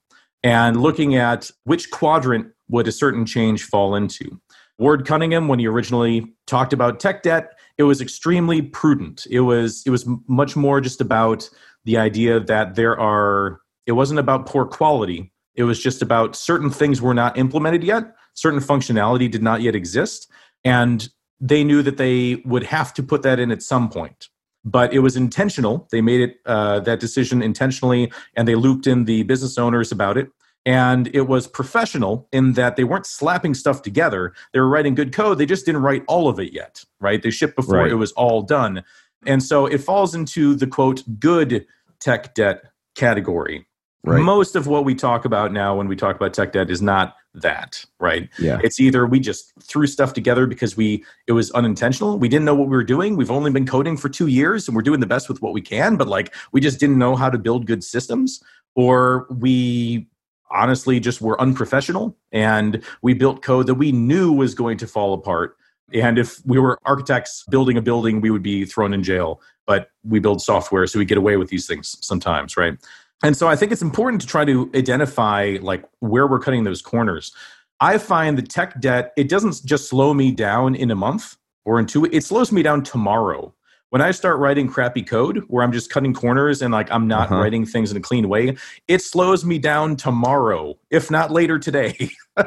[0.43, 4.41] and looking at which quadrant would a certain change fall into.
[4.79, 9.27] Ward Cunningham, when he originally talked about tech debt, it was extremely prudent.
[9.31, 11.49] It was it was much more just about
[11.85, 15.33] the idea that there are it wasn't about poor quality.
[15.55, 19.75] It was just about certain things were not implemented yet, certain functionality did not yet
[19.75, 20.31] exist,
[20.65, 21.09] and
[21.41, 24.29] they knew that they would have to put that in at some point.
[24.65, 25.87] But it was intentional.
[25.93, 30.19] They made it uh, that decision intentionally, and they looped in the business owners about
[30.19, 30.29] it.
[30.65, 34.35] And it was professional in that they weren't slapping stuff together.
[34.53, 35.39] They were writing good code.
[35.39, 37.23] They just didn't write all of it yet, right?
[37.23, 37.93] They shipped before right.
[37.93, 38.83] it was all done.
[39.25, 41.65] And so it falls into the quote, good
[42.01, 42.65] tech debt
[42.97, 43.67] category.
[44.07, 44.23] Right.
[44.23, 47.17] Most of what we talk about now when we talk about tech debt is not
[47.35, 48.29] that, right?
[48.39, 48.61] Yeah.
[48.63, 52.17] It's either we just threw stuff together because we it was unintentional.
[52.17, 53.17] We didn't know what we were doing.
[53.17, 55.61] We've only been coding for 2 years and we're doing the best with what we
[55.61, 58.41] can, but like we just didn't know how to build good systems
[58.77, 60.07] or we
[60.53, 65.15] honestly just were unprofessional and we built code that we knew was going to fall
[65.15, 65.57] apart.
[65.93, 69.41] And if we were architects building a building, we would be thrown in jail.
[69.67, 72.79] But we build software, so we get away with these things sometimes, right?
[73.27, 76.81] And so I think it's important to try to identify like where we're cutting those
[76.81, 77.35] corners.
[77.81, 81.81] I find the tech debt, it doesn't just slow me down in a month or
[81.81, 83.53] in two, it slows me down tomorrow.
[83.91, 87.27] When I start writing crappy code where I'm just cutting corners and like I'm not
[87.27, 87.37] uh-huh.
[87.37, 88.57] writing things in a clean way,
[88.89, 92.11] it slows me down tomorrow, if not later today.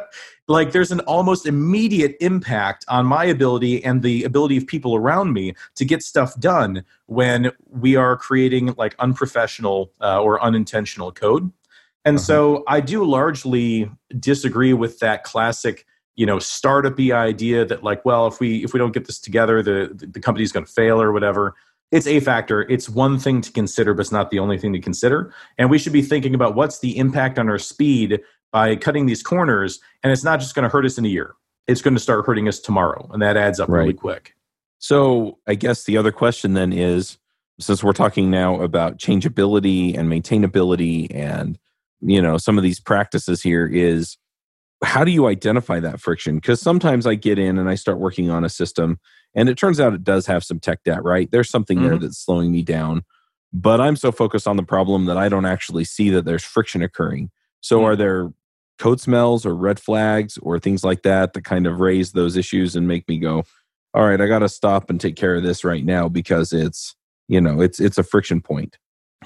[0.49, 5.31] like there's an almost immediate impact on my ability and the ability of people around
[5.31, 11.51] me to get stuff done when we are creating like unprofessional uh, or unintentional code
[12.03, 12.25] and uh-huh.
[12.25, 15.85] so i do largely disagree with that classic
[16.20, 19.63] you know startup-y idea that like well if we if we don't get this together
[19.63, 21.55] the the company's going to fail or whatever
[21.91, 24.80] it's a factor it's one thing to consider but it's not the only thing to
[24.80, 28.20] consider and we should be thinking about what's the impact on our speed
[28.51, 29.80] by cutting these corners.
[30.03, 31.36] And it's not just going to hurt us in a year,
[31.67, 33.09] it's going to start hurting us tomorrow.
[33.11, 33.82] And that adds up right.
[33.82, 34.36] really quick.
[34.80, 37.17] So I guess the other question then is
[37.59, 41.59] since we're talking now about changeability and maintainability and
[42.01, 44.17] you know some of these practices here is
[44.84, 46.36] how do you identify that friction?
[46.36, 48.99] Because sometimes i get in and i start working on a system
[49.36, 51.30] and it turns out it does have some tech debt right?
[51.32, 51.88] There's something mm-hmm.
[51.88, 53.03] there that's slowing me down
[53.51, 56.82] but i'm so focused on the problem that i don't actually see that there's friction
[56.82, 57.32] occurring.
[57.61, 57.86] So mm-hmm.
[57.86, 58.34] are there
[58.77, 62.75] code smells or red flags or things like that that kind of raise those issues
[62.75, 63.43] and make me go
[63.93, 66.95] all right i got to stop and take care of this right now because it's
[67.30, 68.77] you know it's it's a friction point.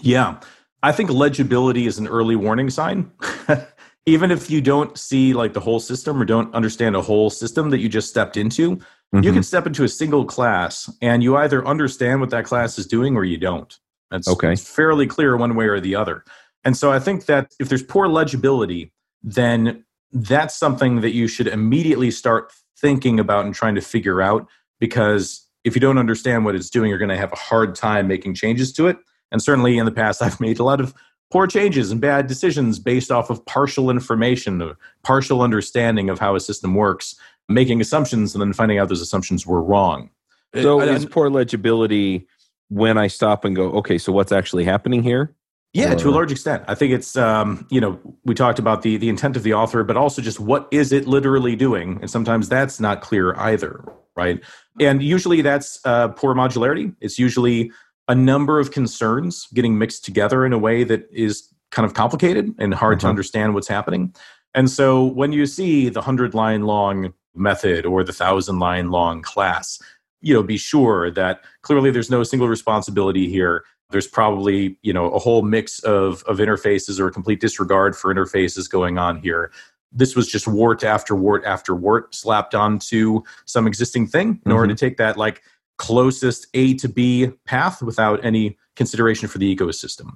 [0.01, 0.39] Yeah.
[0.83, 3.09] I think legibility is an early warning sign
[4.05, 7.69] even if you don't see like the whole system or don't understand a whole system
[7.69, 9.23] that you just stepped into mm-hmm.
[9.23, 12.85] you can step into a single class and you either understand what that class is
[12.85, 13.79] doing or you don't
[14.11, 14.55] that's okay.
[14.55, 16.23] fairly clear one way or the other
[16.63, 18.91] and so i think that if there's poor legibility
[19.23, 24.47] then that's something that you should immediately start thinking about and trying to figure out
[24.79, 28.07] because if you don't understand what it's doing, you're going to have a hard time
[28.07, 28.97] making changes to it.
[29.31, 30.93] And certainly in the past, I've made a lot of
[31.33, 36.39] poor changes and bad decisions based off of partial information, partial understanding of how a
[36.39, 37.15] system works,
[37.49, 40.11] making assumptions and then finding out those assumptions were wrong.
[40.53, 42.27] So I, is poor legibility
[42.69, 45.33] when I stop and go, okay, so what's actually happening here?
[45.73, 45.95] Yeah, or?
[45.95, 46.65] to a large extent.
[46.67, 49.83] I think it's um, you know, we talked about the the intent of the author,
[49.83, 51.97] but also just what is it literally doing?
[51.99, 53.83] And sometimes that's not clear either,
[54.15, 54.39] right?
[54.79, 56.95] And usually that's uh, poor modularity.
[57.01, 57.71] It's usually
[58.07, 62.53] a number of concerns getting mixed together in a way that is kind of complicated
[62.59, 63.09] and hard to mm-hmm.
[63.09, 64.13] understand what's happening.
[64.53, 69.21] And so when you see the 100 line long method or the 1000 line long
[69.21, 69.81] class,
[70.21, 73.63] you know, be sure that clearly there's no single responsibility here.
[73.89, 78.13] There's probably, you know, a whole mix of, of interfaces or a complete disregard for
[78.13, 79.51] interfaces going on here
[79.95, 84.53] this was just wart after wart after wart slapped onto some existing thing in mm-hmm.
[84.53, 85.43] order to take that like
[85.83, 90.11] closest A to B path without any consideration for the ecosystem.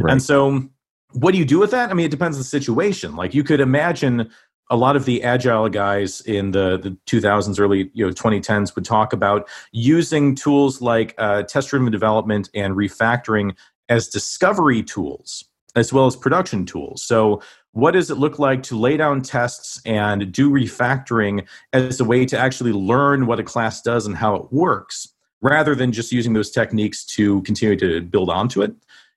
[0.00, 0.10] Right.
[0.10, 0.68] And so
[1.12, 1.90] what do you do with that?
[1.90, 3.14] I mean, it depends on the situation.
[3.14, 4.28] Like you could imagine
[4.68, 8.84] a lot of the agile guys in the, the 2000s, early you know 2010s would
[8.84, 13.54] talk about using tools like uh, test-driven development and refactoring
[13.88, 15.44] as discovery tools
[15.76, 17.02] as well as production tools.
[17.02, 17.40] So
[17.72, 22.24] what does it look like to lay down tests and do refactoring as a way
[22.26, 25.08] to actually learn what a class does and how it works
[25.40, 28.72] rather than just using those techniques to continue to build onto it?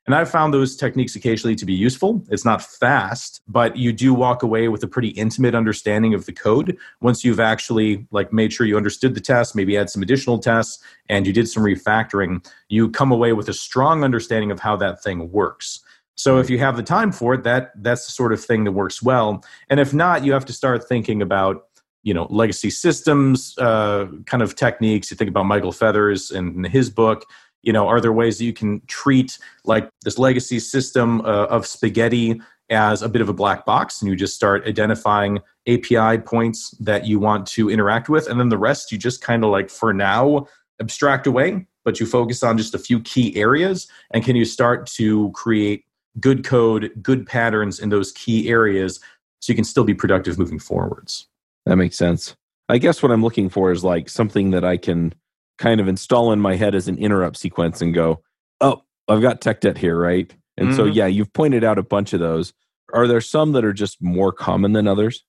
[0.07, 2.23] And i've found those techniques occasionally to be useful.
[2.29, 6.31] It's not fast but you do walk away with a pretty intimate understanding of the
[6.31, 6.77] code.
[7.01, 10.81] Once you've actually like made sure you understood the test maybe add some additional tests
[11.09, 15.03] and you did some refactoring you come away with a strong understanding of how that
[15.03, 15.81] thing works
[16.15, 18.71] so if you have the time for it, that that's the sort of thing that
[18.71, 19.43] works well.
[19.69, 21.67] And if not, you have to start thinking about
[22.03, 25.11] you know legacy systems uh, kind of techniques.
[25.11, 27.25] You think about Michael Feathers and his book.
[27.63, 31.67] You know, are there ways that you can treat like this legacy system uh, of
[31.67, 32.39] spaghetti
[32.69, 37.05] as a bit of a black box, and you just start identifying API points that
[37.05, 39.93] you want to interact with, and then the rest you just kind of like for
[39.93, 40.47] now
[40.81, 44.87] abstract away but you focus on just a few key areas and can you start
[44.87, 45.85] to create
[46.19, 48.99] good code, good patterns in those key areas
[49.39, 51.27] so you can still be productive moving forwards.
[51.65, 52.35] That makes sense.
[52.69, 55.13] I guess what I'm looking for is like something that I can
[55.57, 58.21] kind of install in my head as an interrupt sequence and go,
[58.61, 60.33] oh, I've got tech debt here, right?
[60.57, 60.77] And mm-hmm.
[60.77, 62.53] so, yeah, you've pointed out a bunch of those.
[62.93, 65.23] Are there some that are just more common than others?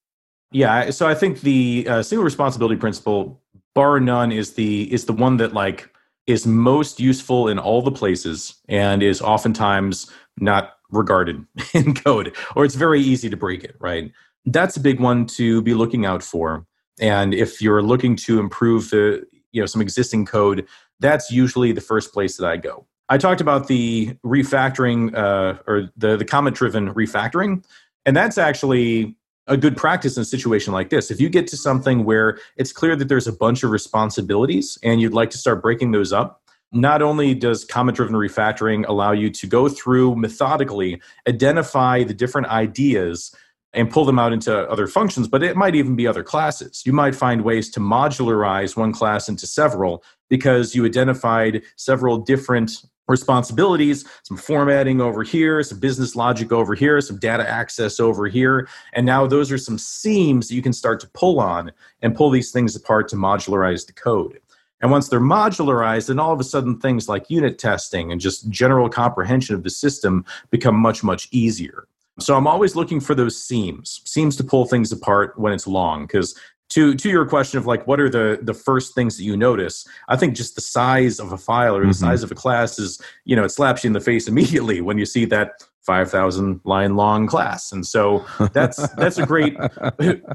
[0.53, 3.43] Yeah, so I think the uh, single responsibility principle,
[3.75, 5.91] bar none, is the is the one that like
[6.27, 12.65] is most useful in all the places and is oftentimes not regarded in code, or
[12.65, 14.13] it's very easy to break it, right?
[14.45, 16.67] That's a big one to be looking out for.
[17.01, 20.67] And if you're looking to improve the, you know, some existing code,
[21.01, 22.87] that's usually the first place that I go.
[23.09, 27.65] I talked about the refactoring uh, or the, the comment driven refactoring,
[28.05, 29.17] and that's actually
[29.47, 31.11] a good practice in a situation like this.
[31.11, 35.01] If you get to something where it's clear that there's a bunch of responsibilities and
[35.01, 36.43] you'd like to start breaking those up,
[36.81, 42.49] not only does comment driven refactoring allow you to go through methodically, identify the different
[42.49, 43.35] ideas
[43.73, 46.83] and pull them out into other functions, but it might even be other classes.
[46.87, 52.73] You might find ways to modularize one class into several because you identified several different
[53.09, 58.69] responsibilities, some formatting over here, some business logic over here, some data access over here.
[58.95, 61.71] And now those are some seams that you can start to pull on
[62.03, 64.41] and pull these things apart to modularize the code.
[64.83, 68.49] And once they're modularized, then all of a sudden things like unit testing and just
[68.51, 71.89] general comprehension of the system become much, much easier.
[72.19, 76.03] So I'm always looking for those seams, seams to pull things apart when it's long.
[76.03, 76.39] Because
[76.71, 79.87] to to your question of like what are the the first things that you notice
[80.09, 81.93] i think just the size of a file or the mm-hmm.
[81.93, 84.99] size of a class is you know it slaps you in the face immediately when
[84.99, 89.57] you see that 5000 line long class and so that's that's a great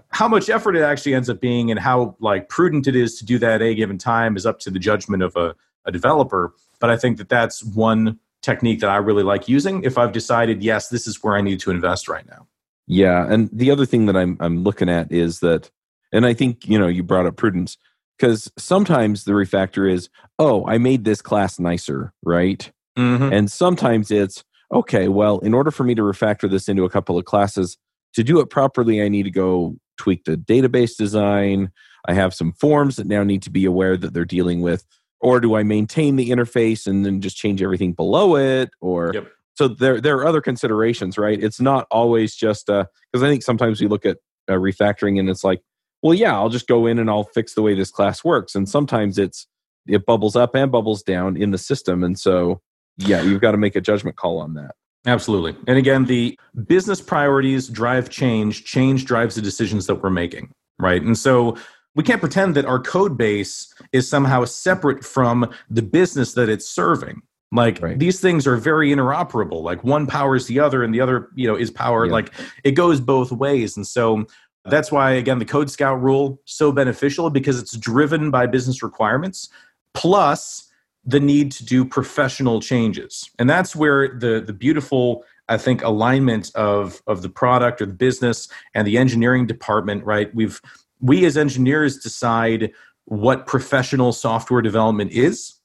[0.10, 3.26] how much effort it actually ends up being and how like prudent it is to
[3.26, 5.54] do that at a given time is up to the judgment of a,
[5.86, 9.97] a developer but i think that that's one technique that i really like using if
[9.97, 12.47] i've decided yes this is where i need to invest right now
[12.88, 15.70] yeah and the other thing that i'm i'm looking at is that
[16.12, 17.78] and I think, you know, you brought up prudence
[18.18, 22.72] because sometimes the refactor is, oh, I made this class nicer, right?
[22.97, 23.34] Mm-hmm.
[23.34, 27.17] And sometimes it's, okay, well, in order for me to refactor this into a couple
[27.17, 27.78] of classes,
[28.13, 31.72] to do it properly, I need to go tweak the database design.
[32.07, 34.86] I have some forms that now need to be aware that they're dealing with.
[35.19, 38.72] Or do I maintain the interface and then just change everything below it?
[38.82, 39.28] Or yep.
[39.53, 41.41] so there there are other considerations, right?
[41.41, 44.17] It's not always just because I think sometimes we look at
[44.49, 45.61] uh, refactoring and it's like,
[46.01, 48.55] well, yeah, I'll just go in and I'll fix the way this class works.
[48.55, 49.45] And sometimes it's
[49.88, 52.03] it bubbles up and bubbles down in the system.
[52.03, 52.61] And so,
[52.98, 54.76] yeah, you've got to make a judgment call on that.
[55.06, 55.56] Absolutely.
[55.68, 56.38] And again, the
[56.68, 58.66] business priorities drive change.
[58.66, 61.02] Change drives the decisions that we're making, right?
[61.02, 61.58] And so
[61.96, 66.68] we can't pretend that our code base is somehow separate from the business that it's
[66.68, 67.22] serving.
[67.52, 68.00] Like right.
[68.00, 69.62] these things are very interoperable.
[69.62, 72.08] Like one powers the other and the other, you know, is powered.
[72.08, 72.14] Yeah.
[72.14, 72.34] Like
[72.64, 73.76] it goes both ways.
[73.76, 74.26] And so
[74.66, 79.50] that's why, again, the Code Scout rule so beneficial because it's driven by business requirements,
[79.94, 80.70] plus
[81.06, 86.52] the need to do professional changes, and that's where the the beautiful I think alignment
[86.56, 90.06] of of the product or the business and the engineering department.
[90.06, 90.62] Right, we've
[90.99, 92.72] we as engineers decide
[93.06, 95.56] what professional software development is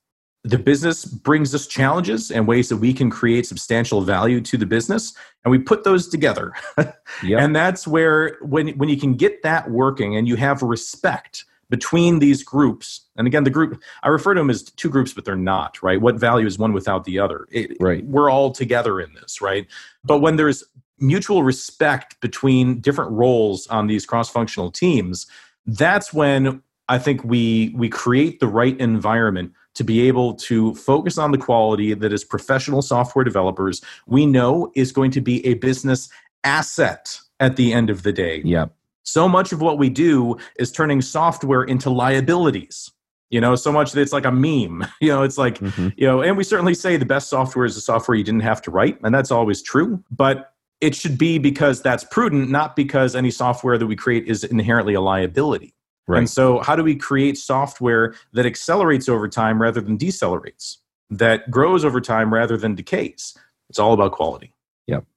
[0.46, 4.64] the business brings us challenges and ways that we can create substantial value to the
[4.64, 5.12] business
[5.44, 7.40] and we put those together yep.
[7.40, 12.18] and that's where when when you can get that working and you have respect between
[12.18, 15.36] these groups and again the group i refer to them as two groups but they're
[15.36, 19.12] not right what value is one without the other it, right we're all together in
[19.14, 19.66] this right
[20.04, 20.64] but when there's
[20.98, 25.26] mutual respect between different roles on these cross-functional teams
[25.66, 31.18] that's when i think we we create the right environment to be able to focus
[31.18, 35.54] on the quality that as professional software developers we know is going to be a
[35.54, 36.08] business
[36.44, 38.40] asset at the end of the day.
[38.44, 38.66] Yeah.
[39.06, 42.90] So much of what we do is turning software into liabilities.
[43.30, 44.84] You know, so much that it's like a meme.
[45.00, 45.88] You know, it's like, mm-hmm.
[45.96, 48.62] you know, and we certainly say the best software is the software you didn't have
[48.62, 50.02] to write, and that's always true.
[50.10, 54.44] But it should be because that's prudent, not because any software that we create is
[54.44, 55.74] inherently a liability.
[56.08, 56.18] Right.
[56.18, 60.76] And so, how do we create software that accelerates over time rather than decelerates,
[61.10, 63.36] that grows over time rather than decays?
[63.68, 64.52] It's all about quality.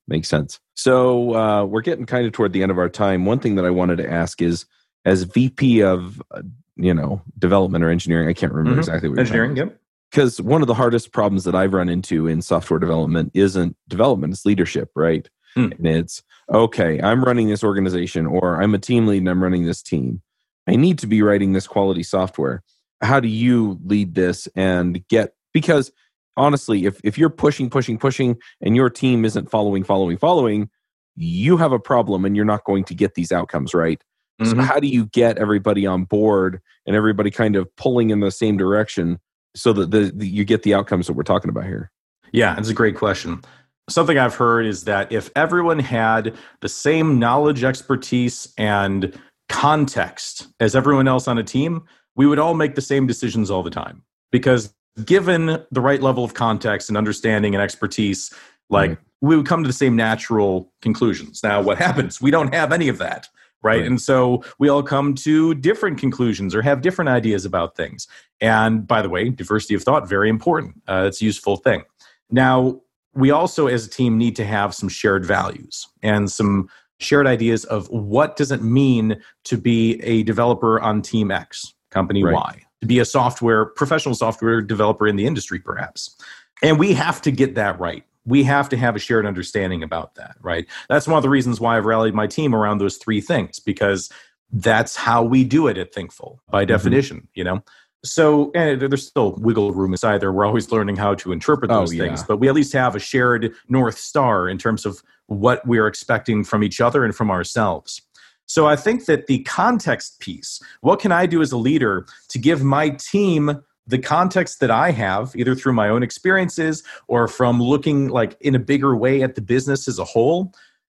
[0.09, 0.59] Makes sense.
[0.75, 3.25] So, uh, we're getting kind of toward the end of our time.
[3.25, 4.65] One thing that I wanted to ask is
[5.05, 6.41] as VP of, uh,
[6.75, 8.79] you know, development or engineering, I can't remember mm-hmm.
[8.79, 9.79] exactly what engineering, yep.
[10.11, 14.33] Because one of the hardest problems that I've run into in software development isn't development,
[14.33, 15.29] it's leadership, right?
[15.55, 15.77] Mm.
[15.77, 19.65] And it's, okay, I'm running this organization or I'm a team lead and I'm running
[19.65, 20.23] this team
[20.69, 22.61] I need to be writing this quality software.
[23.01, 25.91] How do you lead this and get because
[26.39, 30.69] honestly, if if you're pushing, pushing, pushing, and your team isn't following, following, following,
[31.15, 34.01] you have a problem and you're not going to get these outcomes right.
[34.41, 34.51] Mm-hmm.
[34.51, 38.31] So how do you get everybody on board and everybody kind of pulling in the
[38.31, 39.19] same direction
[39.53, 41.91] so that the, the, you get the outcomes that we're talking about here?
[42.31, 43.41] Yeah, it's a great question.
[43.89, 49.19] Something I've heard is that if everyone had the same knowledge, expertise, and
[49.49, 51.83] context as everyone else on a team,
[52.15, 54.03] we would all make the same decisions all the time.
[54.31, 54.73] Because
[55.05, 58.33] given the right level of context and understanding and expertise,
[58.69, 59.27] like mm-hmm.
[59.27, 61.41] we would come to the same natural conclusions.
[61.43, 62.21] Now, what happens?
[62.21, 63.27] We don't have any of that.
[63.61, 63.79] Right?
[63.79, 63.87] right?
[63.87, 68.07] And so we all come to different conclusions or have different ideas about things.
[68.39, 70.81] And by the way, diversity of thought, very important.
[70.87, 71.83] Uh, it's a useful thing.
[72.31, 72.79] Now,
[73.13, 76.69] we also as a team need to have some shared values and some
[76.99, 82.23] shared ideas of what does it mean to be a developer on team X, company
[82.23, 82.33] right.
[82.33, 86.15] Y, to be a software professional software developer in the industry perhaps.
[86.61, 88.03] And we have to get that right.
[88.25, 90.67] We have to have a shared understanding about that, right?
[90.89, 94.11] That's one of the reasons why I've rallied my team around those three things because
[94.51, 96.69] that's how we do it at Thinkful by mm-hmm.
[96.69, 97.63] definition, you know.
[98.03, 100.31] So and there's still wiggle room inside there.
[100.31, 102.03] We're always learning how to interpret oh, those oh, yeah.
[102.03, 105.87] things, but we at least have a shared north star in terms of what we're
[105.87, 108.01] expecting from each other and from ourselves.
[108.49, 112.39] So I think that the context piece, what can I do as a leader to
[112.39, 117.61] give my team the context that I have, either through my own experiences or from
[117.61, 120.51] looking like in a bigger way at the business as a whole,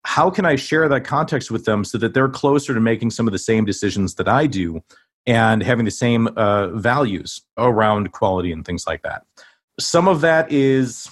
[0.04, 3.28] how can I share that context with them so that they're closer to making some
[3.28, 4.82] of the same decisions that I do
[5.26, 9.24] and having the same uh, values around quality and things like that?
[9.78, 11.06] Some of that is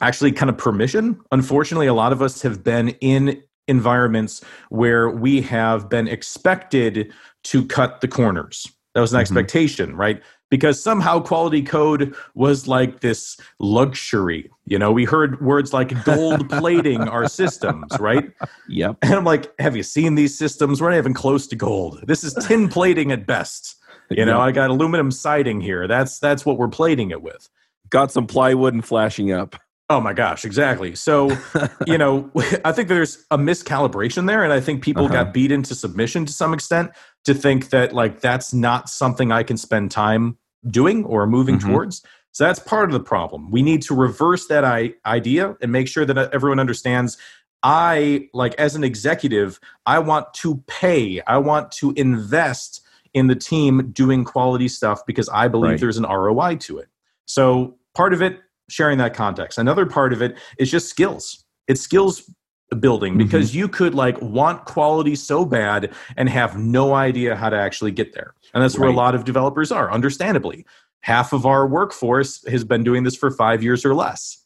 [0.00, 1.20] actually kind of permission.
[1.32, 7.12] Unfortunately, a lot of us have been in environments where we have been expected
[7.44, 8.66] to cut the corners.
[8.94, 9.22] That was an mm-hmm.
[9.22, 10.22] expectation, right?
[10.52, 14.50] because somehow quality code was like this luxury.
[14.66, 18.30] You know, we heard words like gold plating our systems, right?
[18.68, 18.98] Yep.
[19.00, 20.82] And I'm like, have you seen these systems?
[20.82, 22.04] We're not even close to gold.
[22.06, 23.76] This is tin plating at best.
[24.10, 24.48] You know, yep.
[24.48, 25.88] I got aluminum siding here.
[25.88, 27.48] That's that's what we're plating it with.
[27.88, 29.56] Got some plywood and flashing up.
[29.92, 30.94] Oh my gosh, exactly.
[30.94, 31.36] So,
[31.86, 32.30] you know,
[32.64, 34.42] I think there's a miscalibration there.
[34.42, 35.24] And I think people uh-huh.
[35.24, 36.92] got beat into submission to some extent
[37.24, 41.70] to think that, like, that's not something I can spend time doing or moving mm-hmm.
[41.70, 42.02] towards.
[42.30, 43.50] So that's part of the problem.
[43.50, 47.18] We need to reverse that I- idea and make sure that everyone understands
[47.62, 52.80] I, like, as an executive, I want to pay, I want to invest
[53.12, 55.80] in the team doing quality stuff because I believe right.
[55.80, 56.88] there's an ROI to it.
[57.26, 59.58] So part of it, sharing that context.
[59.58, 61.44] Another part of it is just skills.
[61.68, 62.30] It's skills
[62.80, 63.24] building mm-hmm.
[63.24, 63.58] because mm-hmm.
[63.60, 68.14] you could like want quality so bad and have no idea how to actually get
[68.14, 68.34] there.
[68.54, 68.82] And that's right.
[68.82, 70.64] where a lot of developers are, understandably.
[71.00, 74.38] Half of our workforce has been doing this for five years or less.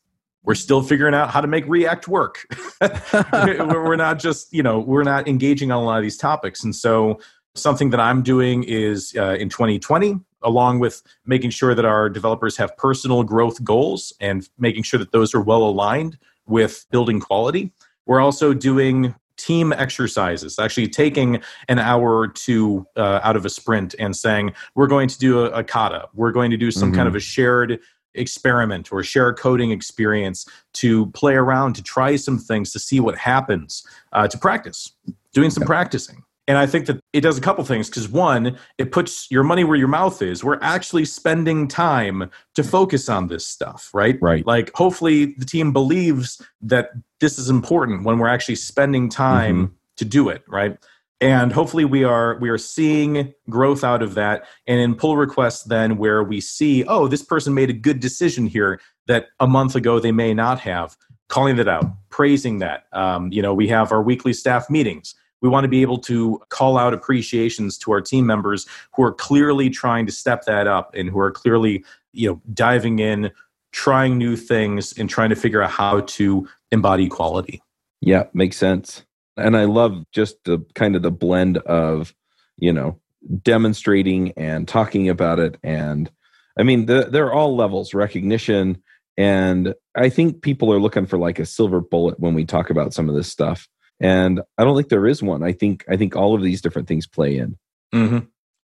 [0.42, 2.46] We're still figuring out how to make React work.
[2.80, 6.62] we're not just, you know, we're not engaging on a lot of these topics.
[6.64, 7.20] And so,
[7.56, 12.56] something that I'm doing is uh, in 2020, along with making sure that our developers
[12.56, 16.16] have personal growth goals and making sure that those are well aligned
[16.46, 17.72] with building quality.
[18.06, 23.50] We're also doing team exercises, actually taking an hour or two uh, out of a
[23.50, 26.88] sprint and saying, we're going to do a, a kata, we're going to do some
[26.88, 26.96] mm-hmm.
[26.96, 27.78] kind of a shared
[28.14, 33.18] experiment or share coding experience to play around, to try some things, to see what
[33.18, 34.92] happens, uh, to practice,
[35.34, 36.22] doing some practicing.
[36.48, 39.64] And I think that it does a couple things because one, it puts your money
[39.64, 40.44] where your mouth is.
[40.44, 44.16] We're actually spending time to focus on this stuff, right?
[44.20, 44.46] Right.
[44.46, 46.90] Like, hopefully, the team believes that
[47.20, 49.74] this is important when we're actually spending time mm-hmm.
[49.96, 50.78] to do it, right?
[51.20, 54.46] And hopefully, we are we are seeing growth out of that.
[54.68, 58.46] And in pull requests, then where we see, oh, this person made a good decision
[58.46, 60.96] here that a month ago they may not have,
[61.28, 62.84] calling that out, praising that.
[62.92, 66.40] Um, you know, we have our weekly staff meetings we want to be able to
[66.48, 70.94] call out appreciations to our team members who are clearly trying to step that up
[70.94, 73.30] and who are clearly, you know, diving in,
[73.72, 77.62] trying new things and trying to figure out how to embody quality.
[78.00, 79.04] Yeah, makes sense.
[79.36, 82.14] And I love just the kind of the blend of,
[82.56, 82.98] you know,
[83.42, 86.10] demonstrating and talking about it and
[86.58, 88.82] I mean, the, they're all levels, recognition,
[89.16, 92.94] and I think people are looking for like a silver bullet when we talk about
[92.94, 93.68] some of this stuff
[94.00, 95.42] and i don't think there is one.
[95.42, 97.56] I think i think all of these different things play in.
[97.94, 98.18] Mm-hmm.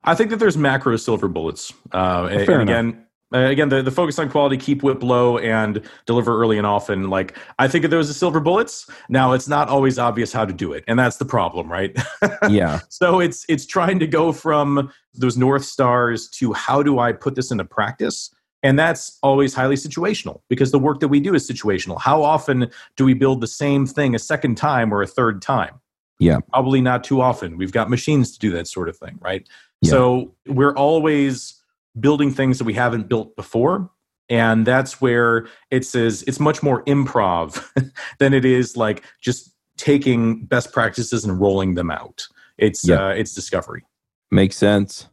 [0.04, 3.92] i think that there's macro silver bullets uh, and, and again uh, again the, the
[3.92, 7.10] focus on quality keep WIP low and deliver early and often.
[7.10, 8.90] Like i think of those as silver bullets.
[9.10, 11.96] Now it's not always obvious how to do it and that's the problem right?
[12.50, 12.80] Yeah.
[12.90, 17.36] So it's it's trying to go from those north stars to how do i put
[17.36, 18.32] this into practice
[18.64, 22.00] and that's always highly situational because the work that we do is situational.
[22.00, 25.80] How often do we build the same thing a second time or a third time?
[26.20, 26.40] Yeah.
[26.54, 27.58] Probably not too often.
[27.58, 29.48] We've got machines to do that sort of thing, right?
[29.82, 29.90] Yeah.
[29.90, 31.56] So we're always
[32.00, 33.90] building things that we haven't built before.
[34.30, 37.66] And that's where it says it's much more improv
[38.20, 42.28] than it is like just taking best practices and rolling them out.
[42.60, 43.08] It's yeah.
[43.08, 43.84] uh, it's discovery.
[44.30, 45.08] Makes sense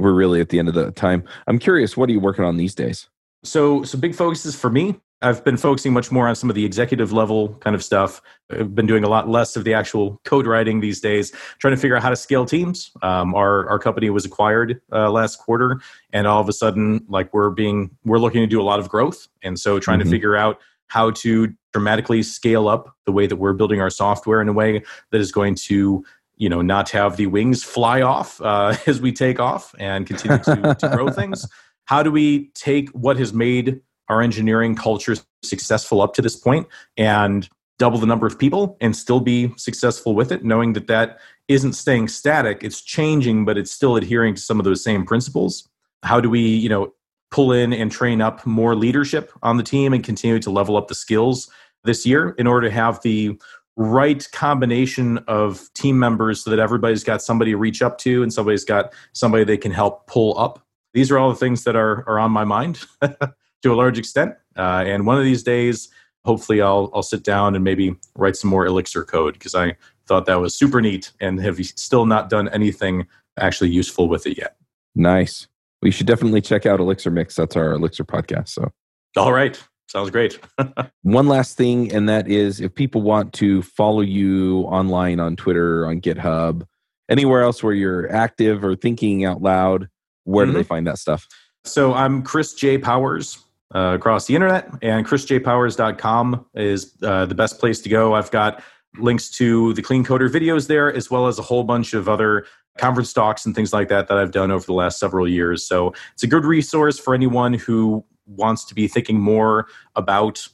[0.00, 1.24] we're really at the end of the time.
[1.46, 3.08] I'm curious, what are you working on these days?
[3.44, 5.00] So, so big focuses for me.
[5.22, 8.22] I've been focusing much more on some of the executive level kind of stuff.
[8.50, 11.80] I've been doing a lot less of the actual code writing these days, trying to
[11.80, 12.90] figure out how to scale teams.
[13.02, 15.80] Um, our our company was acquired uh, last quarter,
[16.14, 18.88] and all of a sudden, like we're being we're looking to do a lot of
[18.88, 20.08] growth, and so trying mm-hmm.
[20.08, 24.40] to figure out how to dramatically scale up the way that we're building our software
[24.40, 26.04] in a way that is going to
[26.40, 30.38] you know not have the wings fly off uh, as we take off and continue
[30.38, 31.46] to, to grow things.
[31.84, 36.66] How do we take what has made our engineering culture successful up to this point
[36.96, 41.18] and double the number of people and still be successful with it knowing that that
[41.48, 45.68] isn't staying static it's changing but it's still adhering to some of those same principles?
[46.02, 46.92] How do we you know
[47.30, 50.88] pull in and train up more leadership on the team and continue to level up
[50.88, 51.50] the skills
[51.84, 53.38] this year in order to have the
[53.76, 58.32] right combination of team members so that everybody's got somebody to reach up to and
[58.32, 60.64] somebody's got somebody they can help pull up.
[60.92, 64.34] These are all the things that are, are on my mind to a large extent.
[64.56, 65.88] Uh, and one of these days,
[66.24, 70.26] hopefully I'll I'll sit down and maybe write some more Elixir code because I thought
[70.26, 73.06] that was super neat and have still not done anything
[73.38, 74.56] actually useful with it yet.
[74.94, 75.46] Nice.
[75.82, 77.36] We should definitely check out Elixir Mix.
[77.36, 78.48] That's our Elixir podcast.
[78.48, 78.70] So,
[79.16, 79.62] all right.
[79.90, 80.38] Sounds great.
[81.02, 85.84] One last thing, and that is if people want to follow you online on Twitter,
[85.84, 86.62] on GitHub,
[87.08, 89.88] anywhere else where you're active or thinking out loud,
[90.22, 90.52] where mm-hmm.
[90.52, 90.68] do they mm-hmm.
[90.68, 91.26] find that stuff?
[91.64, 92.78] So I'm Chris J.
[92.78, 93.42] Powers
[93.74, 98.14] uh, across the internet, and chrisjpowers.com is uh, the best place to go.
[98.14, 98.62] I've got
[98.98, 102.46] links to the Clean Coder videos there, as well as a whole bunch of other
[102.78, 105.66] conference talks and things like that that I've done over the last several years.
[105.66, 108.04] So it's a good resource for anyone who
[108.36, 109.66] wants to be thinking more
[109.96, 110.46] about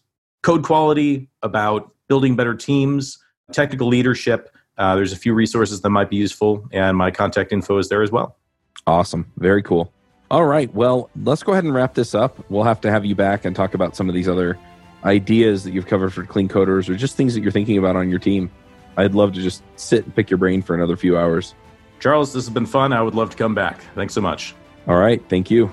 [0.42, 3.18] code quality, about building better teams,
[3.52, 4.54] technical leadership.
[4.78, 8.02] Uh, there's a few resources that might be useful, and my contact info is there
[8.02, 8.36] as well.
[8.86, 9.30] Awesome.
[9.38, 9.92] Very cool.
[10.30, 10.72] All right.
[10.74, 12.44] Well, let's go ahead and wrap this up.
[12.50, 14.58] We'll have to have you back and talk about some of these other
[15.04, 18.10] ideas that you've covered for clean coders or just things that you're thinking about on
[18.10, 18.50] your team.
[18.96, 21.54] I'd love to just sit and pick your brain for another few hours.
[22.00, 22.92] Charles, this has been fun.
[22.92, 23.80] I would love to come back.
[23.94, 24.54] Thanks so much.
[24.88, 25.22] All right.
[25.28, 25.72] Thank you.